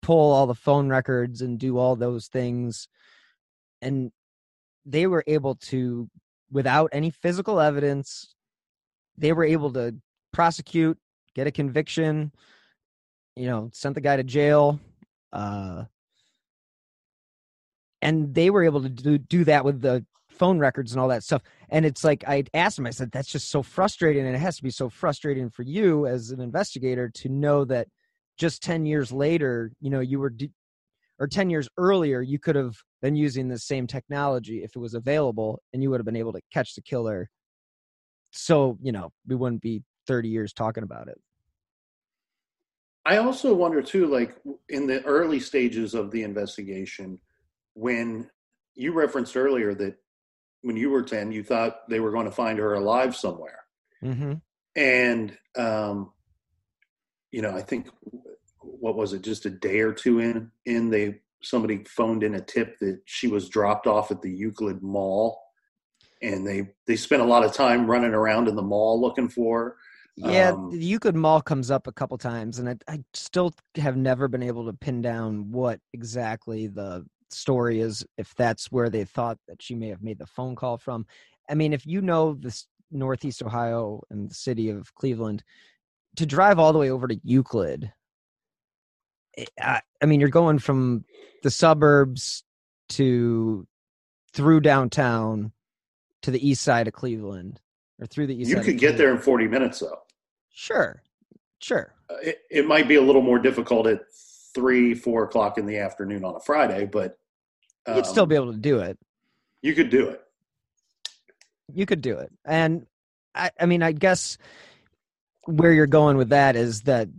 [0.02, 2.88] pull all the phone records and do all those things
[3.82, 4.12] and
[4.86, 6.10] they were able to
[6.52, 8.34] without any physical evidence
[9.18, 9.96] they were able to
[10.34, 10.98] prosecute
[11.36, 12.32] get a conviction
[13.36, 14.80] you know sent the guy to jail
[15.32, 15.84] uh
[18.02, 21.24] and they were able to do, do that with the phone records and all that
[21.24, 21.42] stuff.
[21.70, 24.58] And it's like i asked him i said that's just so frustrating and it has
[24.58, 27.88] to be so frustrating for you as an investigator to know that
[28.38, 30.52] just 10 years later you know you were d
[31.20, 34.94] or 10 years earlier you could have been using the same technology if it was
[34.94, 37.30] available and you would have been able to catch the killer.
[38.32, 41.20] So you know we wouldn't be 30 years talking about it
[43.06, 44.36] I also wonder too, like
[44.70, 47.20] in the early stages of the investigation,
[47.74, 48.30] when
[48.76, 49.96] you referenced earlier that
[50.62, 53.60] when you were 10, you thought they were going to find her alive somewhere.
[54.04, 54.34] mm-hmm.
[54.76, 56.12] And, um,
[57.32, 57.90] you know, I think,
[58.60, 62.42] what was it, just a day or two in, in they, somebody phoned in a
[62.42, 65.42] tip that she was dropped off at the Euclid Mall.
[66.22, 69.60] And they, they spent a lot of time running around in the mall looking for
[69.60, 69.76] her.
[70.16, 73.98] Yeah, Um, the Euclid Mall comes up a couple times, and I, I still have
[73.98, 78.06] never been able to pin down what exactly the story is.
[78.18, 81.08] If that's where they thought that she may have made the phone call from.
[81.50, 85.44] I mean, if you know this Northeast Ohio and the city of Cleveland,
[86.18, 87.92] to drive all the way over to Euclid,
[89.60, 91.06] I, I mean, you're going from
[91.42, 92.44] the suburbs
[92.90, 93.68] to
[94.32, 95.52] through downtown
[96.22, 97.60] to the east side of Cleveland,
[98.00, 98.50] or through the east.
[98.50, 100.00] you could get there in 40 minutes though.
[100.52, 101.02] Sure,
[101.60, 101.94] sure.
[102.10, 104.02] Uh, it, it might be a little more difficult at
[104.54, 107.18] three, four o'clock in the afternoon on a Friday, but
[107.88, 108.98] You'd still um, be able to do it.
[109.62, 110.22] you could do it.
[111.74, 112.32] You could do it.
[112.46, 112.86] And
[113.36, 114.38] I, I mean, I guess
[115.46, 117.10] where you're going with that is that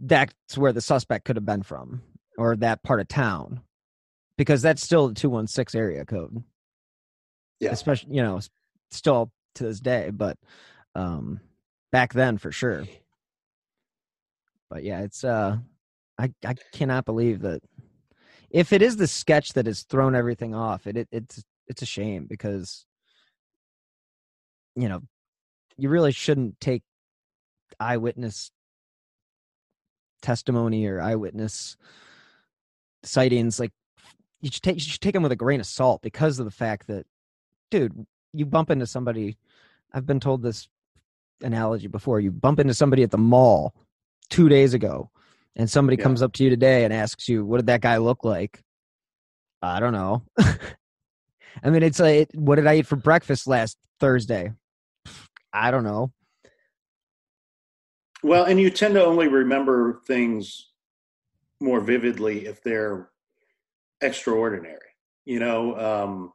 [0.00, 2.02] that's where the suspect could have been from
[2.36, 3.60] or that part of town
[4.36, 6.42] because that's still the 216 area code.
[7.60, 7.70] Yeah.
[7.70, 8.40] Especially, you know,
[8.90, 10.36] still to this day, but
[10.94, 11.40] um
[11.90, 12.84] back then for sure.
[14.70, 15.58] But yeah, it's uh
[16.18, 17.60] I I cannot believe that
[18.50, 21.86] if it is the sketch that has thrown everything off, it, it it's it's a
[21.86, 22.86] shame because
[24.74, 25.02] you know,
[25.76, 26.82] you really shouldn't take
[27.80, 28.50] eyewitness
[30.22, 31.76] testimony or eyewitness
[33.02, 33.72] sightings like
[34.40, 36.50] you should take you should take them with a grain of salt because of the
[36.52, 37.04] fact that
[37.72, 39.36] dude you bump into somebody
[39.92, 40.68] i've been told this
[41.42, 43.74] analogy before you bump into somebody at the mall
[44.30, 45.10] two days ago
[45.56, 46.04] and somebody Yeah.
[46.04, 48.62] comes up to you today and asks you what did that guy look like
[49.60, 50.22] i don't know
[51.62, 54.52] i mean it's like what did i eat for breakfast last thursday
[55.52, 56.12] i don't know
[58.24, 60.70] Well, and you tend to only remember things
[61.60, 63.10] more vividly if they're
[64.00, 64.78] extraordinary.
[65.24, 66.32] You know, um,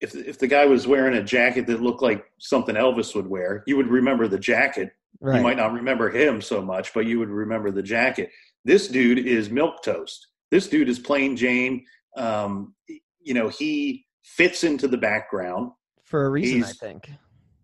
[0.00, 3.62] if if the guy was wearing a jacket that looked like something Elvis would wear,
[3.66, 4.92] you would remember the jacket.
[5.20, 5.36] Right.
[5.36, 8.30] You might not remember him so much, but you would remember the jacket.
[8.64, 10.28] This dude is milk toast.
[10.50, 11.84] This dude is plain Jane.
[12.16, 12.74] Um,
[13.20, 15.72] you know, he fits into the background.
[16.04, 17.10] for a reason i think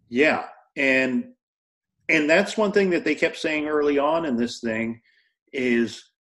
[0.09, 0.45] Yeah,
[0.77, 1.33] and
[2.09, 5.01] and that's one thing that they kept saying early on in this thing
[5.53, 6.11] is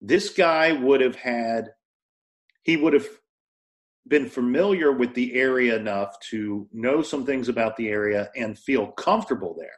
[0.00, 1.70] this guy would have had
[2.62, 3.06] he would have
[4.08, 8.88] been familiar with the area enough to know some things about the area and feel
[8.92, 9.70] comfortable there.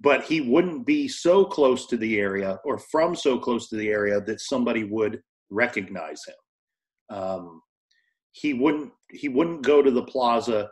[0.00, 3.88] But he wouldn't be so close to the area or from so close to the
[3.88, 7.16] area that somebody would recognize him.
[7.16, 7.62] Um,
[8.32, 10.68] he wouldn't he wouldn't go to the plaza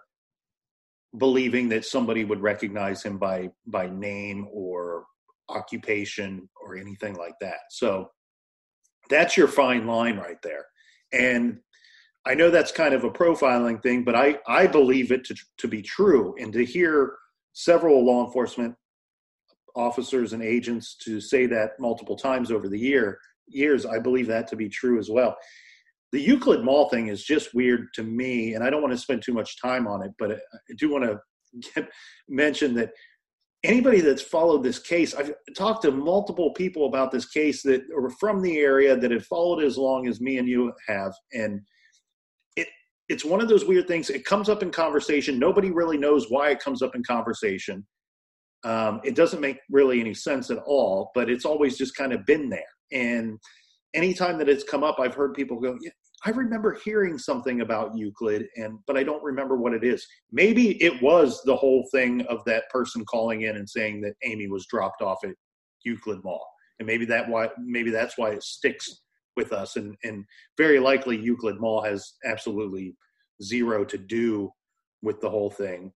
[1.16, 5.04] believing that somebody would recognize him by by name or
[5.48, 7.60] occupation or anything like that.
[7.70, 8.10] So
[9.08, 10.66] that's your fine line right there.
[11.12, 11.60] And
[12.26, 15.68] I know that's kind of a profiling thing, but I, I believe it to, to
[15.68, 16.34] be true.
[16.38, 17.16] And to hear
[17.52, 18.74] several law enforcement
[19.76, 23.18] officers and agents to say that multiple times over the year
[23.48, 23.84] years.
[23.84, 25.36] I believe that to be true as well.
[26.12, 29.22] The Euclid Mall thing is just weird to me, and I don't want to spend
[29.22, 31.18] too much time on it, but I do want to
[31.74, 31.90] get,
[32.28, 32.92] mention that
[33.64, 38.10] anybody that's followed this case, I've talked to multiple people about this case that are
[38.10, 41.60] from the area that have followed as long as me and you have, and
[43.08, 44.10] it's one of those weird things.
[44.10, 45.38] It comes up in conversation.
[45.38, 47.86] Nobody really knows why it comes up in conversation.
[48.64, 52.24] Um, it doesn't make really any sense at all, but it's always just kind of
[52.24, 52.62] been there.
[52.92, 53.38] And
[53.92, 55.90] anytime that it's come up, I've heard people go, yeah,
[56.26, 60.06] I remember hearing something about Euclid, and but I don't remember what it is.
[60.32, 64.48] Maybe it was the whole thing of that person calling in and saying that Amy
[64.48, 65.34] was dropped off at
[65.84, 66.46] Euclid Mall,
[66.78, 69.02] and maybe that why maybe that's why it sticks
[69.36, 69.76] with us.
[69.76, 70.24] And and
[70.56, 72.96] very likely Euclid Mall has absolutely
[73.42, 74.50] zero to do
[75.02, 75.92] with the whole thing.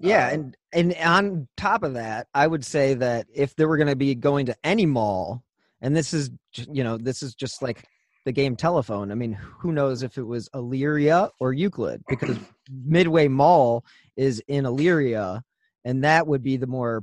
[0.00, 3.76] Yeah, um, and and on top of that, I would say that if they were
[3.76, 5.42] going to be going to any mall,
[5.80, 6.30] and this is
[6.70, 7.84] you know this is just like
[8.24, 9.10] the game telephone.
[9.10, 12.38] I mean, who knows if it was Elyria or Euclid because
[12.70, 13.84] Midway Mall
[14.16, 15.42] is in Elyria,
[15.84, 17.02] and that would be the more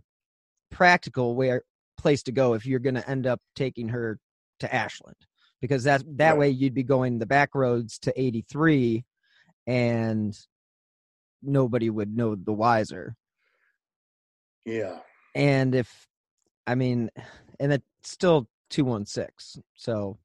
[0.71, 1.59] practical way
[1.97, 4.19] place to go if you're going to end up taking her
[4.59, 5.15] to Ashland
[5.65, 6.39] because that that right.
[6.39, 9.03] way you'd be going the back roads to 83
[9.67, 10.37] and
[11.41, 13.15] nobody would know the wiser.
[14.65, 14.99] Yeah.
[15.33, 16.07] And if
[16.67, 17.09] I mean
[17.59, 19.63] and it's still 216.
[19.75, 20.17] So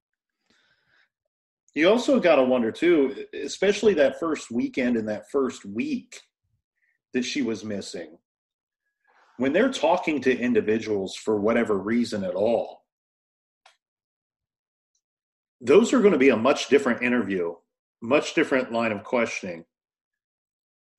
[1.73, 6.19] you also got to wonder too, especially that first weekend and that first week
[7.13, 8.17] that she was missing.
[9.37, 12.80] When they're talking to individuals for whatever reason at all,
[15.61, 17.53] those are going to be a much different interview,
[18.01, 19.63] much different line of questioning,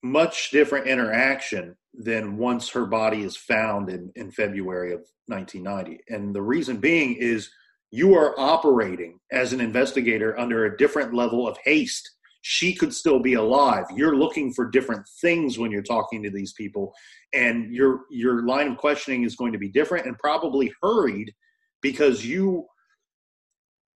[0.01, 6.01] much different interaction than once her body is found in, in February of 1990.
[6.09, 7.49] And the reason being is
[7.91, 12.09] you are operating as an investigator under a different level of haste.
[12.41, 13.85] She could still be alive.
[13.95, 16.93] You're looking for different things when you're talking to these people,
[17.33, 21.33] and your your line of questioning is going to be different and probably hurried
[21.81, 22.65] because you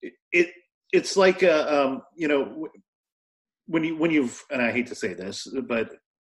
[0.01, 0.49] it
[0.93, 2.67] it's like a, um, you know
[3.65, 5.93] when you when you've and I hate to say this, but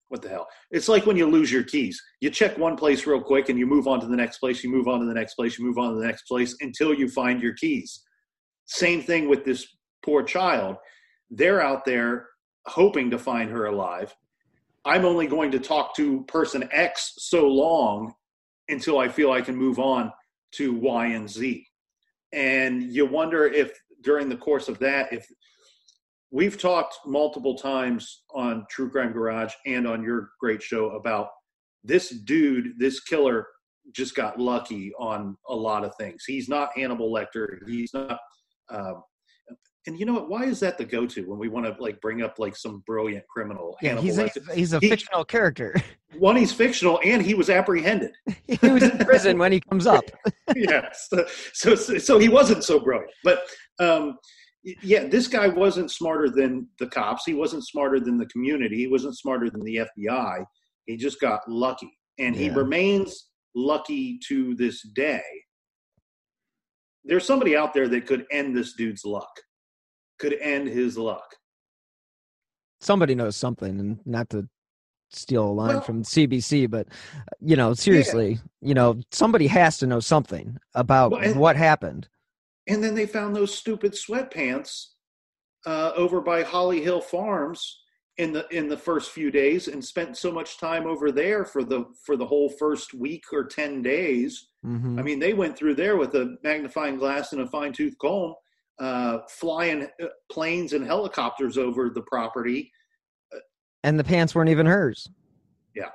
[0.10, 0.48] what the hell?
[0.72, 2.02] It's like when you lose your keys.
[2.22, 4.72] You check one place real quick and you move on to the next place, you
[4.72, 7.10] move on to the next place, you move on to the next place until you
[7.10, 8.04] find your keys.
[8.68, 9.68] Same thing with this
[10.06, 10.78] poor child.
[11.30, 12.28] They're out there
[12.68, 14.16] hoping to find her alive.
[14.86, 18.14] I'm only going to talk to person X so long
[18.70, 20.12] until I feel I can move on
[20.54, 21.68] to Y and Z.
[22.34, 23.72] And you wonder if
[24.02, 25.28] during the course of that, if
[26.32, 31.30] we've talked multiple times on True Crime Garage and on your great show about
[31.84, 33.48] this dude, this killer
[33.94, 36.24] just got lucky on a lot of things.
[36.26, 37.60] He's not Hannibal Lecter.
[37.68, 38.20] He's not.
[38.70, 39.04] Um,
[39.88, 40.30] and you know what?
[40.30, 43.26] Why is that the go-to when we want to like bring up like some brilliant
[43.28, 43.78] criminal?
[43.82, 45.76] Yeah, Hannibal he's a, he's a he, fictional character.
[46.20, 48.12] One, he's fictional, and he was apprehended.
[48.48, 50.04] he was in prison when he comes up.
[50.56, 53.44] yeah, so, so so he wasn't so brilliant, but
[53.80, 54.18] um,
[54.84, 57.24] yeah, this guy wasn't smarter than the cops.
[57.26, 58.76] He wasn't smarter than the community.
[58.76, 60.44] He wasn't smarter than the FBI.
[60.86, 61.92] He just got lucky.
[62.20, 62.44] And yeah.
[62.44, 65.24] he remains lucky to this day.
[67.06, 69.30] There's somebody out there that could end this dude's luck,
[70.20, 71.36] could end his luck.
[72.80, 74.48] Somebody knows something, and not to
[75.10, 76.88] steal a line well, from CBC, but
[77.40, 78.38] you know, seriously, yeah.
[78.62, 82.08] you know, somebody has to know something about well, and, what happened
[82.68, 84.88] and then they found those stupid sweatpants
[85.66, 87.80] uh, over by Holly Hill Farms
[88.18, 91.64] in the in the first few days, and spent so much time over there for
[91.64, 94.50] the for the whole first week or ten days.
[94.66, 95.00] Mm-hmm.
[95.00, 98.34] I mean, they went through there with a magnifying glass and a fine tooth comb,
[98.80, 102.72] uh, flying uh, planes and helicopters over the property.
[103.84, 105.10] And the pants weren't even hers.
[105.76, 105.90] Yeah,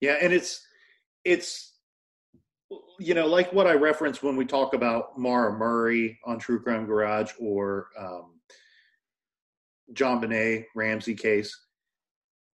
[0.00, 0.66] yeah, and it's
[1.24, 1.70] it's
[3.00, 6.84] you know, like what I referenced when we talk about Maura Murray on True Crime
[6.84, 8.38] Garage or um,
[9.94, 11.58] JonBenét Ramsey case.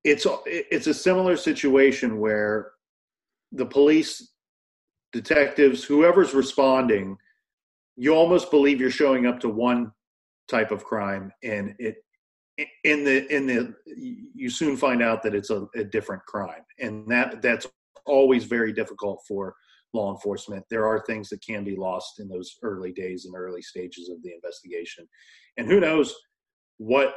[0.05, 2.71] It's it's a similar situation where
[3.51, 4.35] the police,
[5.13, 7.19] detectives, whoever's responding,
[7.97, 9.93] you almost believe you're showing up to one
[10.49, 11.97] type of crime, and it
[12.85, 17.07] in the in the you soon find out that it's a, a different crime, and
[17.09, 17.67] that that's
[18.07, 19.55] always very difficult for
[19.93, 20.65] law enforcement.
[20.71, 24.23] There are things that can be lost in those early days and early stages of
[24.23, 25.09] the investigation.
[25.57, 26.15] And who knows
[26.79, 27.15] what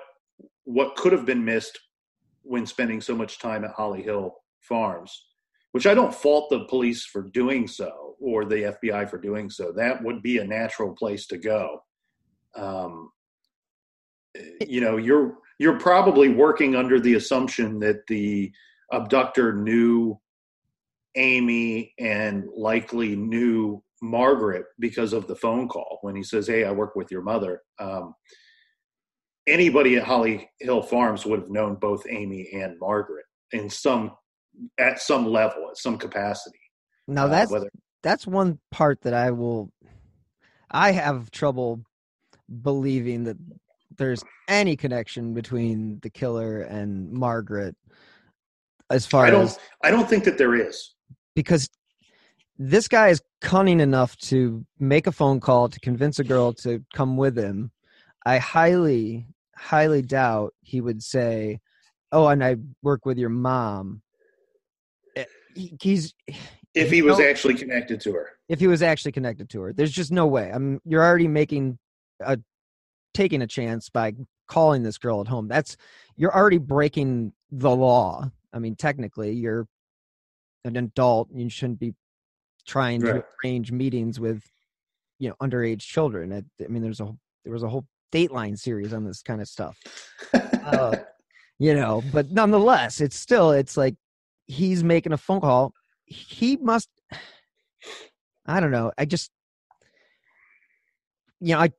[0.64, 1.78] what could have been missed
[2.44, 5.26] when spending so much time at Holly Hill Farms.
[5.72, 9.72] which I don't fault the police for doing so or the FBI for doing so.
[9.72, 11.84] That would be a natural place to go.
[12.56, 13.12] Um,
[14.66, 18.52] you know, you're you're probably working under the assumption that the
[18.92, 20.20] abductor knew
[21.16, 26.72] Amy and likely knew Margaret because of the phone call when he says, "Hey, I
[26.72, 28.14] work with your mother." Um,
[29.48, 34.12] anybody at Holly Hill Farms would have known both Amy and Margaret in some
[34.78, 36.60] at some level, at some capacity.
[37.08, 37.70] Now Uh, that's whether
[38.04, 39.72] that's one part that I will
[40.72, 41.82] I have trouble
[42.62, 43.38] believing that
[43.98, 47.76] there's any connection between the killer and Margaret
[48.90, 50.94] as far I don't as I don't think that there is.
[51.36, 51.70] because
[52.58, 56.84] this guy is cunning enough to make a phone call to convince a girl to
[56.94, 57.72] come with him.
[58.26, 61.62] I highly, highly doubt he would say,
[62.12, 64.02] "Oh, and I work with your mom."
[65.16, 65.24] Eh,
[65.56, 66.14] he- He's
[66.76, 67.26] If he was No.
[67.26, 68.30] actually connected to her.
[68.48, 69.74] if he was actually connected to her.
[69.74, 70.52] There's just no way.
[70.54, 71.78] I'm you're already making
[72.22, 72.38] a
[73.14, 74.14] taking a chance by
[74.48, 75.48] calling this girl at home.
[75.48, 75.78] That's
[76.16, 78.30] you're already breaking the law.
[78.54, 79.68] I mean, technically, you're
[80.66, 81.30] an adult.
[81.34, 81.94] You shouldn't be
[82.68, 84.44] trying to arrange meetings with
[85.18, 86.32] you know underage children.
[86.34, 87.12] I, I mean, there's a
[87.44, 89.78] there was a whole Dateline series on this kind of stuff.
[90.34, 90.96] uh,
[91.60, 93.96] you know, but nonetheless, it's still it's like
[94.48, 95.74] he's making a phone call.
[96.10, 96.90] He must.
[98.46, 98.92] I don't know.
[98.98, 99.32] I just,
[101.40, 101.72] you know, I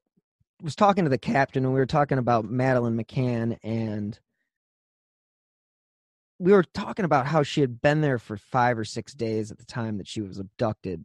[0.63, 4.19] was talking to the captain and we were talking about Madeleine McCann and
[6.39, 9.59] we were talking about how she had been there for five or six days at
[9.59, 11.05] the time that she was abducted.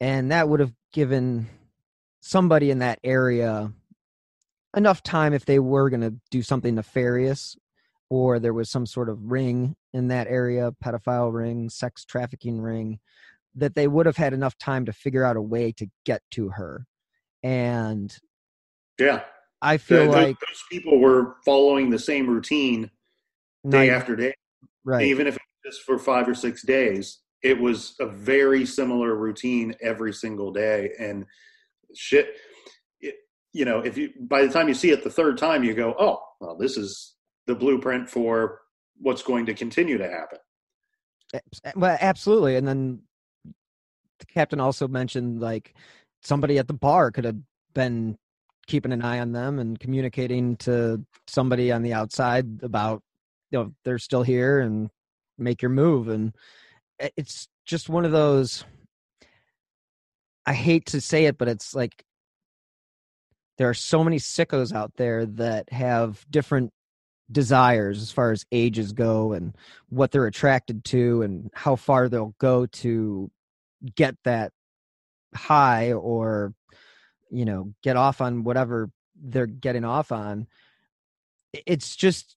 [0.00, 1.48] And that would have given
[2.20, 3.72] somebody in that area
[4.76, 7.56] enough time if they were going to do something nefarious
[8.10, 12.98] or there was some sort of ring in that area, pedophile ring, sex trafficking ring,
[13.54, 16.50] that they would have had enough time to figure out a way to get to
[16.50, 16.86] her.
[17.42, 18.16] And
[18.98, 19.24] Yeah.
[19.60, 22.90] I feel Th- th- like those people were following the same routine
[23.68, 24.34] day Night- after day.
[24.84, 25.06] Right.
[25.06, 29.14] Even if it was just for five or six days, it was a very similar
[29.16, 30.92] routine every single day.
[30.98, 31.26] And
[31.94, 32.36] shit,
[33.00, 33.16] it,
[33.52, 35.94] you know, if you by the time you see it the third time, you go,
[35.98, 37.16] "Oh, well, this is
[37.48, 38.60] the blueprint for
[39.00, 40.38] what's going to continue to happen."
[41.34, 41.40] Eh,
[41.74, 42.54] well, absolutely.
[42.54, 43.02] And then
[43.44, 45.74] the captain also mentioned like
[46.22, 47.38] somebody at the bar could have
[47.74, 48.16] been
[48.66, 53.02] keeping an eye on them and communicating to somebody on the outside about
[53.50, 54.90] you know they're still here and
[55.38, 56.34] make your move and
[57.16, 58.64] it's just one of those
[60.44, 62.04] i hate to say it but it's like
[63.56, 66.70] there are so many sickos out there that have different
[67.30, 69.54] desires as far as ages go and
[69.90, 73.30] what they're attracted to and how far they'll go to
[73.94, 74.52] get that
[75.34, 76.54] high or
[77.30, 80.46] you know get off on whatever they're getting off on
[81.52, 82.36] it's just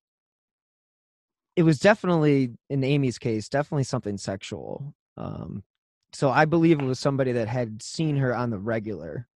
[1.55, 5.63] it was definitely in amy's case definitely something sexual um
[6.11, 9.27] so i believe it was somebody that had seen her on the regular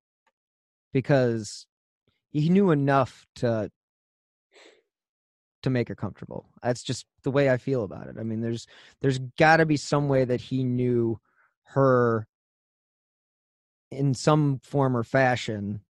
[0.93, 1.67] because
[2.33, 3.71] he knew enough to
[5.65, 6.47] to make her comfortable.
[6.63, 8.17] That's just the way i feel about it.
[8.19, 8.67] I mean there's
[9.01, 11.21] there's got to be some way that he knew
[11.65, 12.27] her
[13.91, 15.81] in some form or fashion.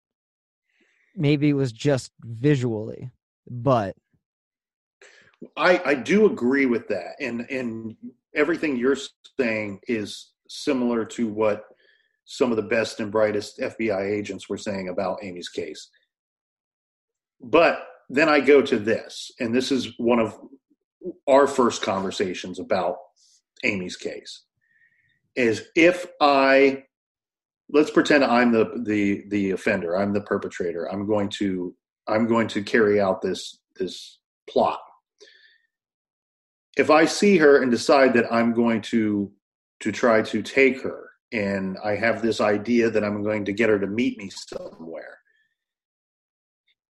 [1.16, 3.10] Maybe it was just visually
[3.48, 3.94] but
[5.56, 7.96] I, I do agree with that, and and
[8.34, 8.96] everything you're
[9.38, 11.64] saying is similar to what
[12.24, 15.90] some of the best and brightest FBI agents were saying about Amy's case.
[17.40, 20.38] But then I go to this, and this is one of
[21.26, 22.96] our first conversations about
[23.62, 24.42] Amy's case.
[25.36, 26.84] Is if I
[27.70, 30.90] let's pretend I'm the the the offender, I'm the perpetrator.
[30.90, 31.74] I'm going to
[32.06, 34.80] I'm going to carry out this this plot
[36.76, 39.30] if I see her and decide that I'm going to
[39.80, 43.68] to try to take her and I have this idea that I'm going to get
[43.68, 45.18] her to meet me somewhere.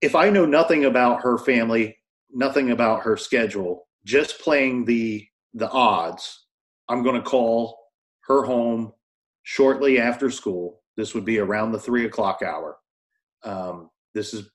[0.05, 1.96] If I know nothing about her family,
[2.30, 6.44] nothing about her schedule, just playing the the odds,
[6.90, 7.78] I'm going to call
[8.26, 8.92] her home
[9.44, 10.82] shortly after school.
[10.98, 12.76] This would be around the three o'clock hour.
[13.44, 14.50] Um, this is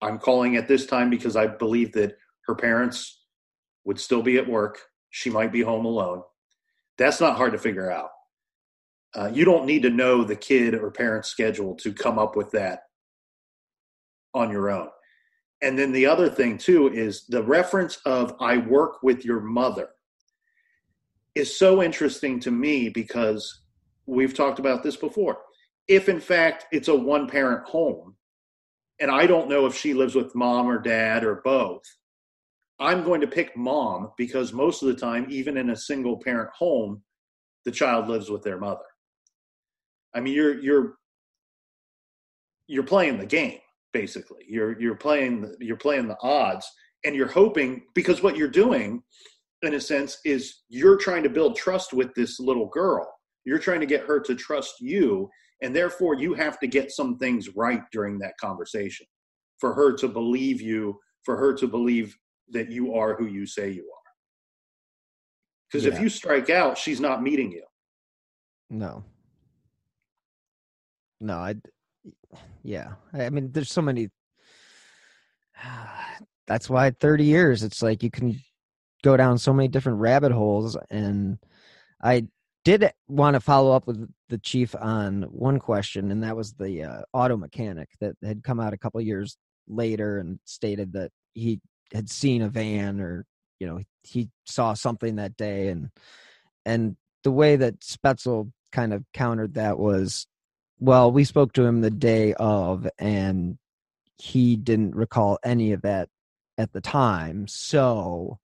[0.00, 2.16] I'm calling at this time because I believe that
[2.46, 3.24] her parents
[3.84, 4.78] would still be at work.
[5.10, 6.22] She might be home alone.
[6.96, 8.10] That's not hard to figure out.
[9.16, 12.52] Uh, you don't need to know the kid or parent's schedule to come up with
[12.52, 12.82] that
[14.36, 14.88] on your own.
[15.62, 19.88] And then the other thing, too, is the reference of I work with your mother.
[21.34, 23.62] is so interesting to me because
[24.06, 25.38] we've talked about this before.
[25.88, 28.16] If in fact it's a one parent home,
[29.00, 31.82] and I don't know if she lives with mom or dad or both,
[32.78, 36.50] I'm going to pick mom because most of the time, even in a single parent
[36.58, 37.02] home,
[37.66, 38.84] the child lives with their mother.
[40.14, 40.94] I mean, you're you're
[42.66, 43.60] you're playing the game
[43.92, 44.44] basically.
[44.48, 46.70] You're you're playing you're playing the odds,
[47.04, 49.02] and you're hoping because what you're doing,
[49.62, 53.06] in a sense, is you're trying to build trust with this little girl.
[53.44, 55.28] You're trying to get her to trust you,
[55.62, 59.06] and therefore you have to get some things right during that conversation
[59.58, 62.16] for her to believe you, for her to believe
[62.50, 64.12] that you are who you say you are.
[65.70, 65.94] Because Yeah.
[65.94, 67.64] if you strike out, she's not meeting you.
[68.70, 69.04] No.
[71.20, 71.54] No, I.
[72.62, 74.10] Yeah, I mean, there's so many.
[76.46, 77.62] That's why 30 years.
[77.64, 78.40] It's like you can
[79.02, 81.38] go down so many different rabbit holes, and
[82.02, 82.28] I
[82.64, 86.84] did want to follow up with the chief on one question, and that was the
[86.84, 89.36] uh, auto mechanic that had come out a couple years
[89.68, 91.60] later and stated that he
[91.92, 93.24] had seen a van or
[93.58, 95.90] you know he saw something that day and
[96.64, 100.26] and the way that Spaetzel kind of countered that was
[100.78, 103.58] well we spoke to him the day of and
[104.18, 106.08] he didn't recall any of that
[106.58, 107.46] at the time.
[107.46, 108.38] So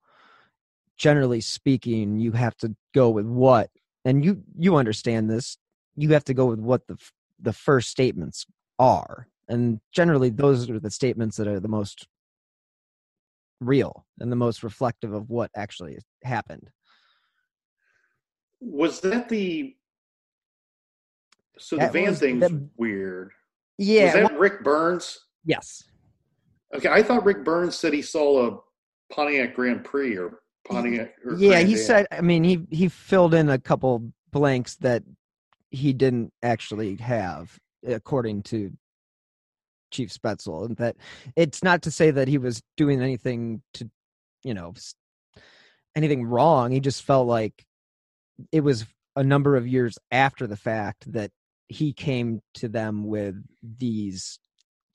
[0.96, 3.70] generally speaking you have to go with what
[4.04, 5.56] and you you understand this
[5.96, 6.96] you have to go with what the
[7.40, 8.46] the first statements
[8.78, 9.26] are.
[9.48, 12.06] And generally those are the statements that are the most
[13.60, 16.70] real and the most reflective of what actually happened.
[18.60, 19.74] Was that the
[21.62, 23.30] so the van thing's the- weird?
[23.78, 25.18] Yeah, Was that well- Rick Burns?
[25.44, 25.84] Yes.
[26.74, 28.58] Okay, I thought Rick Burns said he saw a
[29.12, 31.14] Pontiac Grand Prix or Pontiac.
[31.24, 35.02] Or yeah Grand he said i mean he he filled in a couple blanks that
[35.70, 38.72] he didn't actually have according to
[39.90, 40.96] chief spaetzel and that
[41.36, 43.90] it's not to say that he was doing anything to
[44.44, 44.72] you know
[45.96, 47.66] anything wrong he just felt like
[48.52, 48.86] it was
[49.16, 51.30] a number of years after the fact that
[51.72, 53.36] he came to them with
[53.78, 54.38] these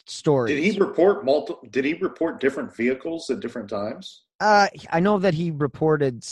[0.05, 1.53] stories Did he report multi?
[1.69, 4.23] Did he report different vehicles at different times?
[4.39, 6.25] Uh, I know that he reported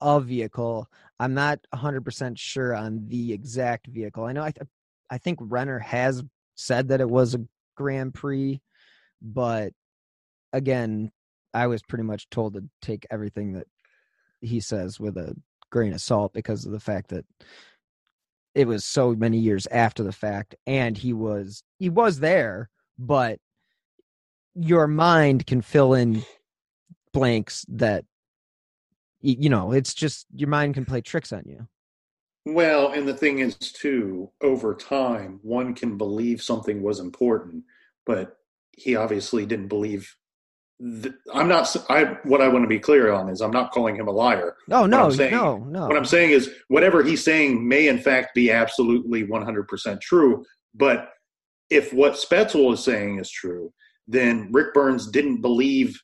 [0.00, 0.88] a vehicle.
[1.20, 4.24] I'm not 100% sure on the exact vehicle.
[4.24, 4.66] I know I, th-
[5.08, 6.24] I think Renner has
[6.56, 7.46] said that it was a
[7.76, 8.60] Grand Prix,
[9.20, 9.72] but
[10.52, 11.12] again,
[11.54, 13.68] I was pretty much told to take everything that
[14.40, 15.36] he says with a
[15.70, 17.24] grain of salt because of the fact that
[18.54, 23.38] it was so many years after the fact and he was he was there but
[24.54, 26.22] your mind can fill in
[27.12, 28.04] blanks that
[29.20, 31.66] you know it's just your mind can play tricks on you
[32.44, 37.62] Well, and the thing is, too, over time, one can believe something was important,
[38.04, 38.36] but
[38.72, 40.16] he obviously didn't believe.
[40.82, 41.74] Th- I'm not.
[41.90, 44.56] I what I want to be clear on is I'm not calling him a liar.
[44.66, 48.34] no no saying- no no What I'm saying is whatever he's saying may in fact
[48.34, 50.44] be absolutely 100% true.
[50.74, 51.10] But
[51.70, 53.72] if what Spaetzel is saying is true,
[54.08, 55.96] then Rick Burns didn't believe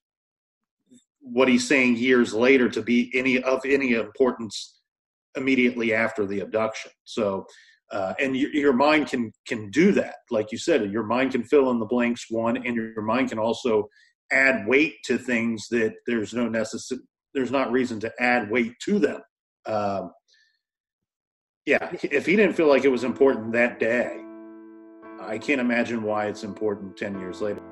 [1.20, 4.81] what he's saying years later to be any of any importance
[5.37, 6.91] immediately after the abduction.
[7.05, 7.47] So,
[7.91, 10.91] uh, and your, your mind can can do that, like you said.
[10.93, 12.26] Your mind can fill in the blanks.
[12.31, 13.89] One, and your mind can also
[14.33, 17.01] add weight to things that there's no necessary.
[17.35, 19.20] There's not reason to add weight to them.
[19.66, 20.12] Um,
[21.66, 24.16] yeah, if he didn't feel like it was important that day,
[25.20, 27.62] I can't imagine why it's important ten years later.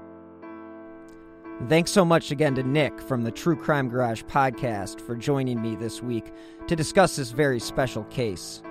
[1.69, 5.75] Thanks so much again to Nick from the True Crime Garage podcast for joining me
[5.75, 6.33] this week
[6.69, 8.63] to discuss this very special case.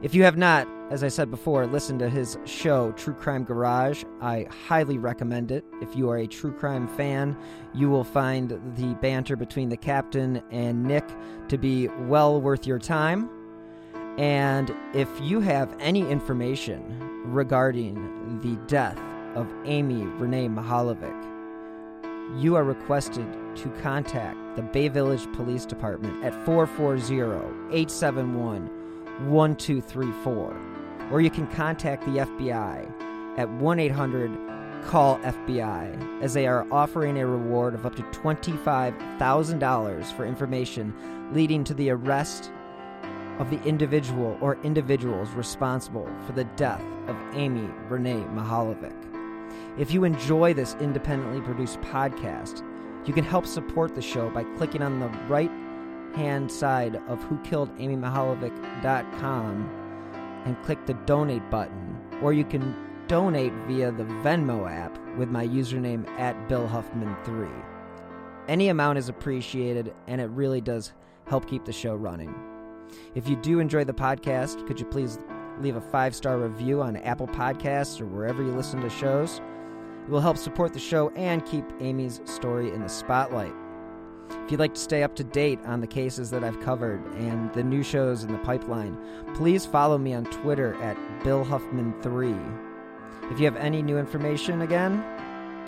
[0.00, 4.04] If you have not, as I said before, listened to his show, True Crime Garage,
[4.20, 5.64] I highly recommend it.
[5.82, 7.36] If you are a true crime fan,
[7.74, 11.04] you will find the banter between the captain and Nick
[11.48, 13.28] to be well worth your time.
[14.18, 19.00] And if you have any information regarding the death
[19.34, 23.26] of Amy Renee Mihaljevic, you are requested
[23.56, 26.34] to contact the Bay Village Police Department at
[29.22, 37.74] 440-871-1234 or you can contact the FBI at 1-800-CALL-FBI as they are offering a reward
[37.74, 40.94] of up to $25,000 for information
[41.32, 42.52] leading to the arrest
[43.38, 48.92] of the individual or individuals responsible for the death of Amy Renee Mihaljevic.
[49.78, 52.64] If you enjoy this independently produced podcast,
[53.06, 55.52] you can help support the show by clicking on the right
[56.18, 62.74] hand side of who killed amy whokilledamymihaljevic.com and click the donate button, or you can
[63.06, 67.48] donate via the Venmo app with my username at BillHuffman3.
[68.48, 70.92] Any amount is appreciated, and it really does
[71.26, 72.34] help keep the show running.
[73.14, 75.20] If you do enjoy the podcast, could you please
[75.60, 79.40] leave a five star review on Apple Podcasts or wherever you listen to shows?
[80.04, 83.54] It will help support the show and keep Amy's story in the spotlight.
[84.30, 87.52] If you'd like to stay up to date on the cases that I've covered and
[87.52, 88.96] the new shows in the pipeline,
[89.34, 93.30] please follow me on Twitter at BillHuffman3.
[93.30, 95.04] If you have any new information, again,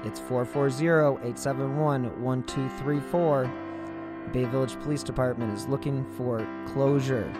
[0.04, 3.52] it's 440 871 1234.
[4.32, 7.30] Bay Village Police Department is looking for closure,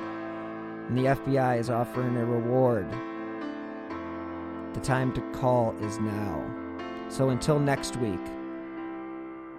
[0.89, 2.91] and the FBI is offering a reward.
[4.75, 6.45] The time to call is now.
[7.09, 8.21] So until next week,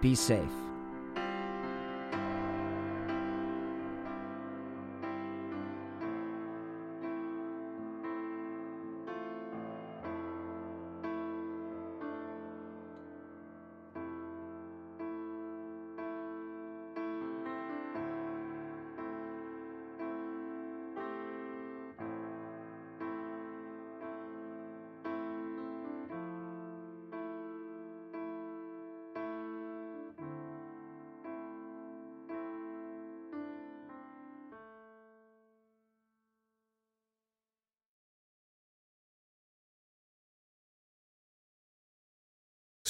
[0.02, 0.61] be safe.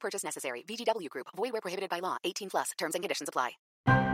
[0.00, 0.62] No purchase necessary.
[0.66, 1.26] VGW Group.
[1.36, 2.16] Void where prohibited by law.
[2.24, 2.70] 18 plus.
[2.78, 3.50] Terms and conditions apply.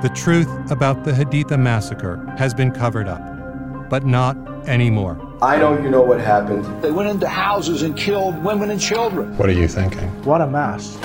[0.02, 4.36] The truth about the Haditha massacre has been covered up, but not
[4.68, 5.16] anymore.
[5.40, 6.64] I know you know what happened.
[6.82, 9.36] They went into houses and killed women and children.
[9.36, 10.08] What are you thinking?
[10.24, 10.98] What a mess.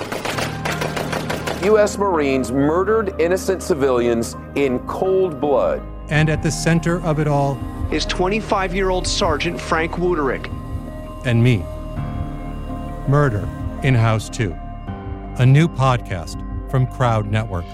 [1.64, 1.98] U.S.
[1.98, 5.82] Marines murdered innocent civilians in cold blood.
[6.10, 7.58] And at the center of it all
[7.92, 10.48] is 25 year old Sergeant Frank Wuterich.
[11.26, 11.64] and me.
[13.08, 13.48] Murder
[13.84, 14.56] in House 2,
[15.38, 17.66] a new podcast from Crowd Network.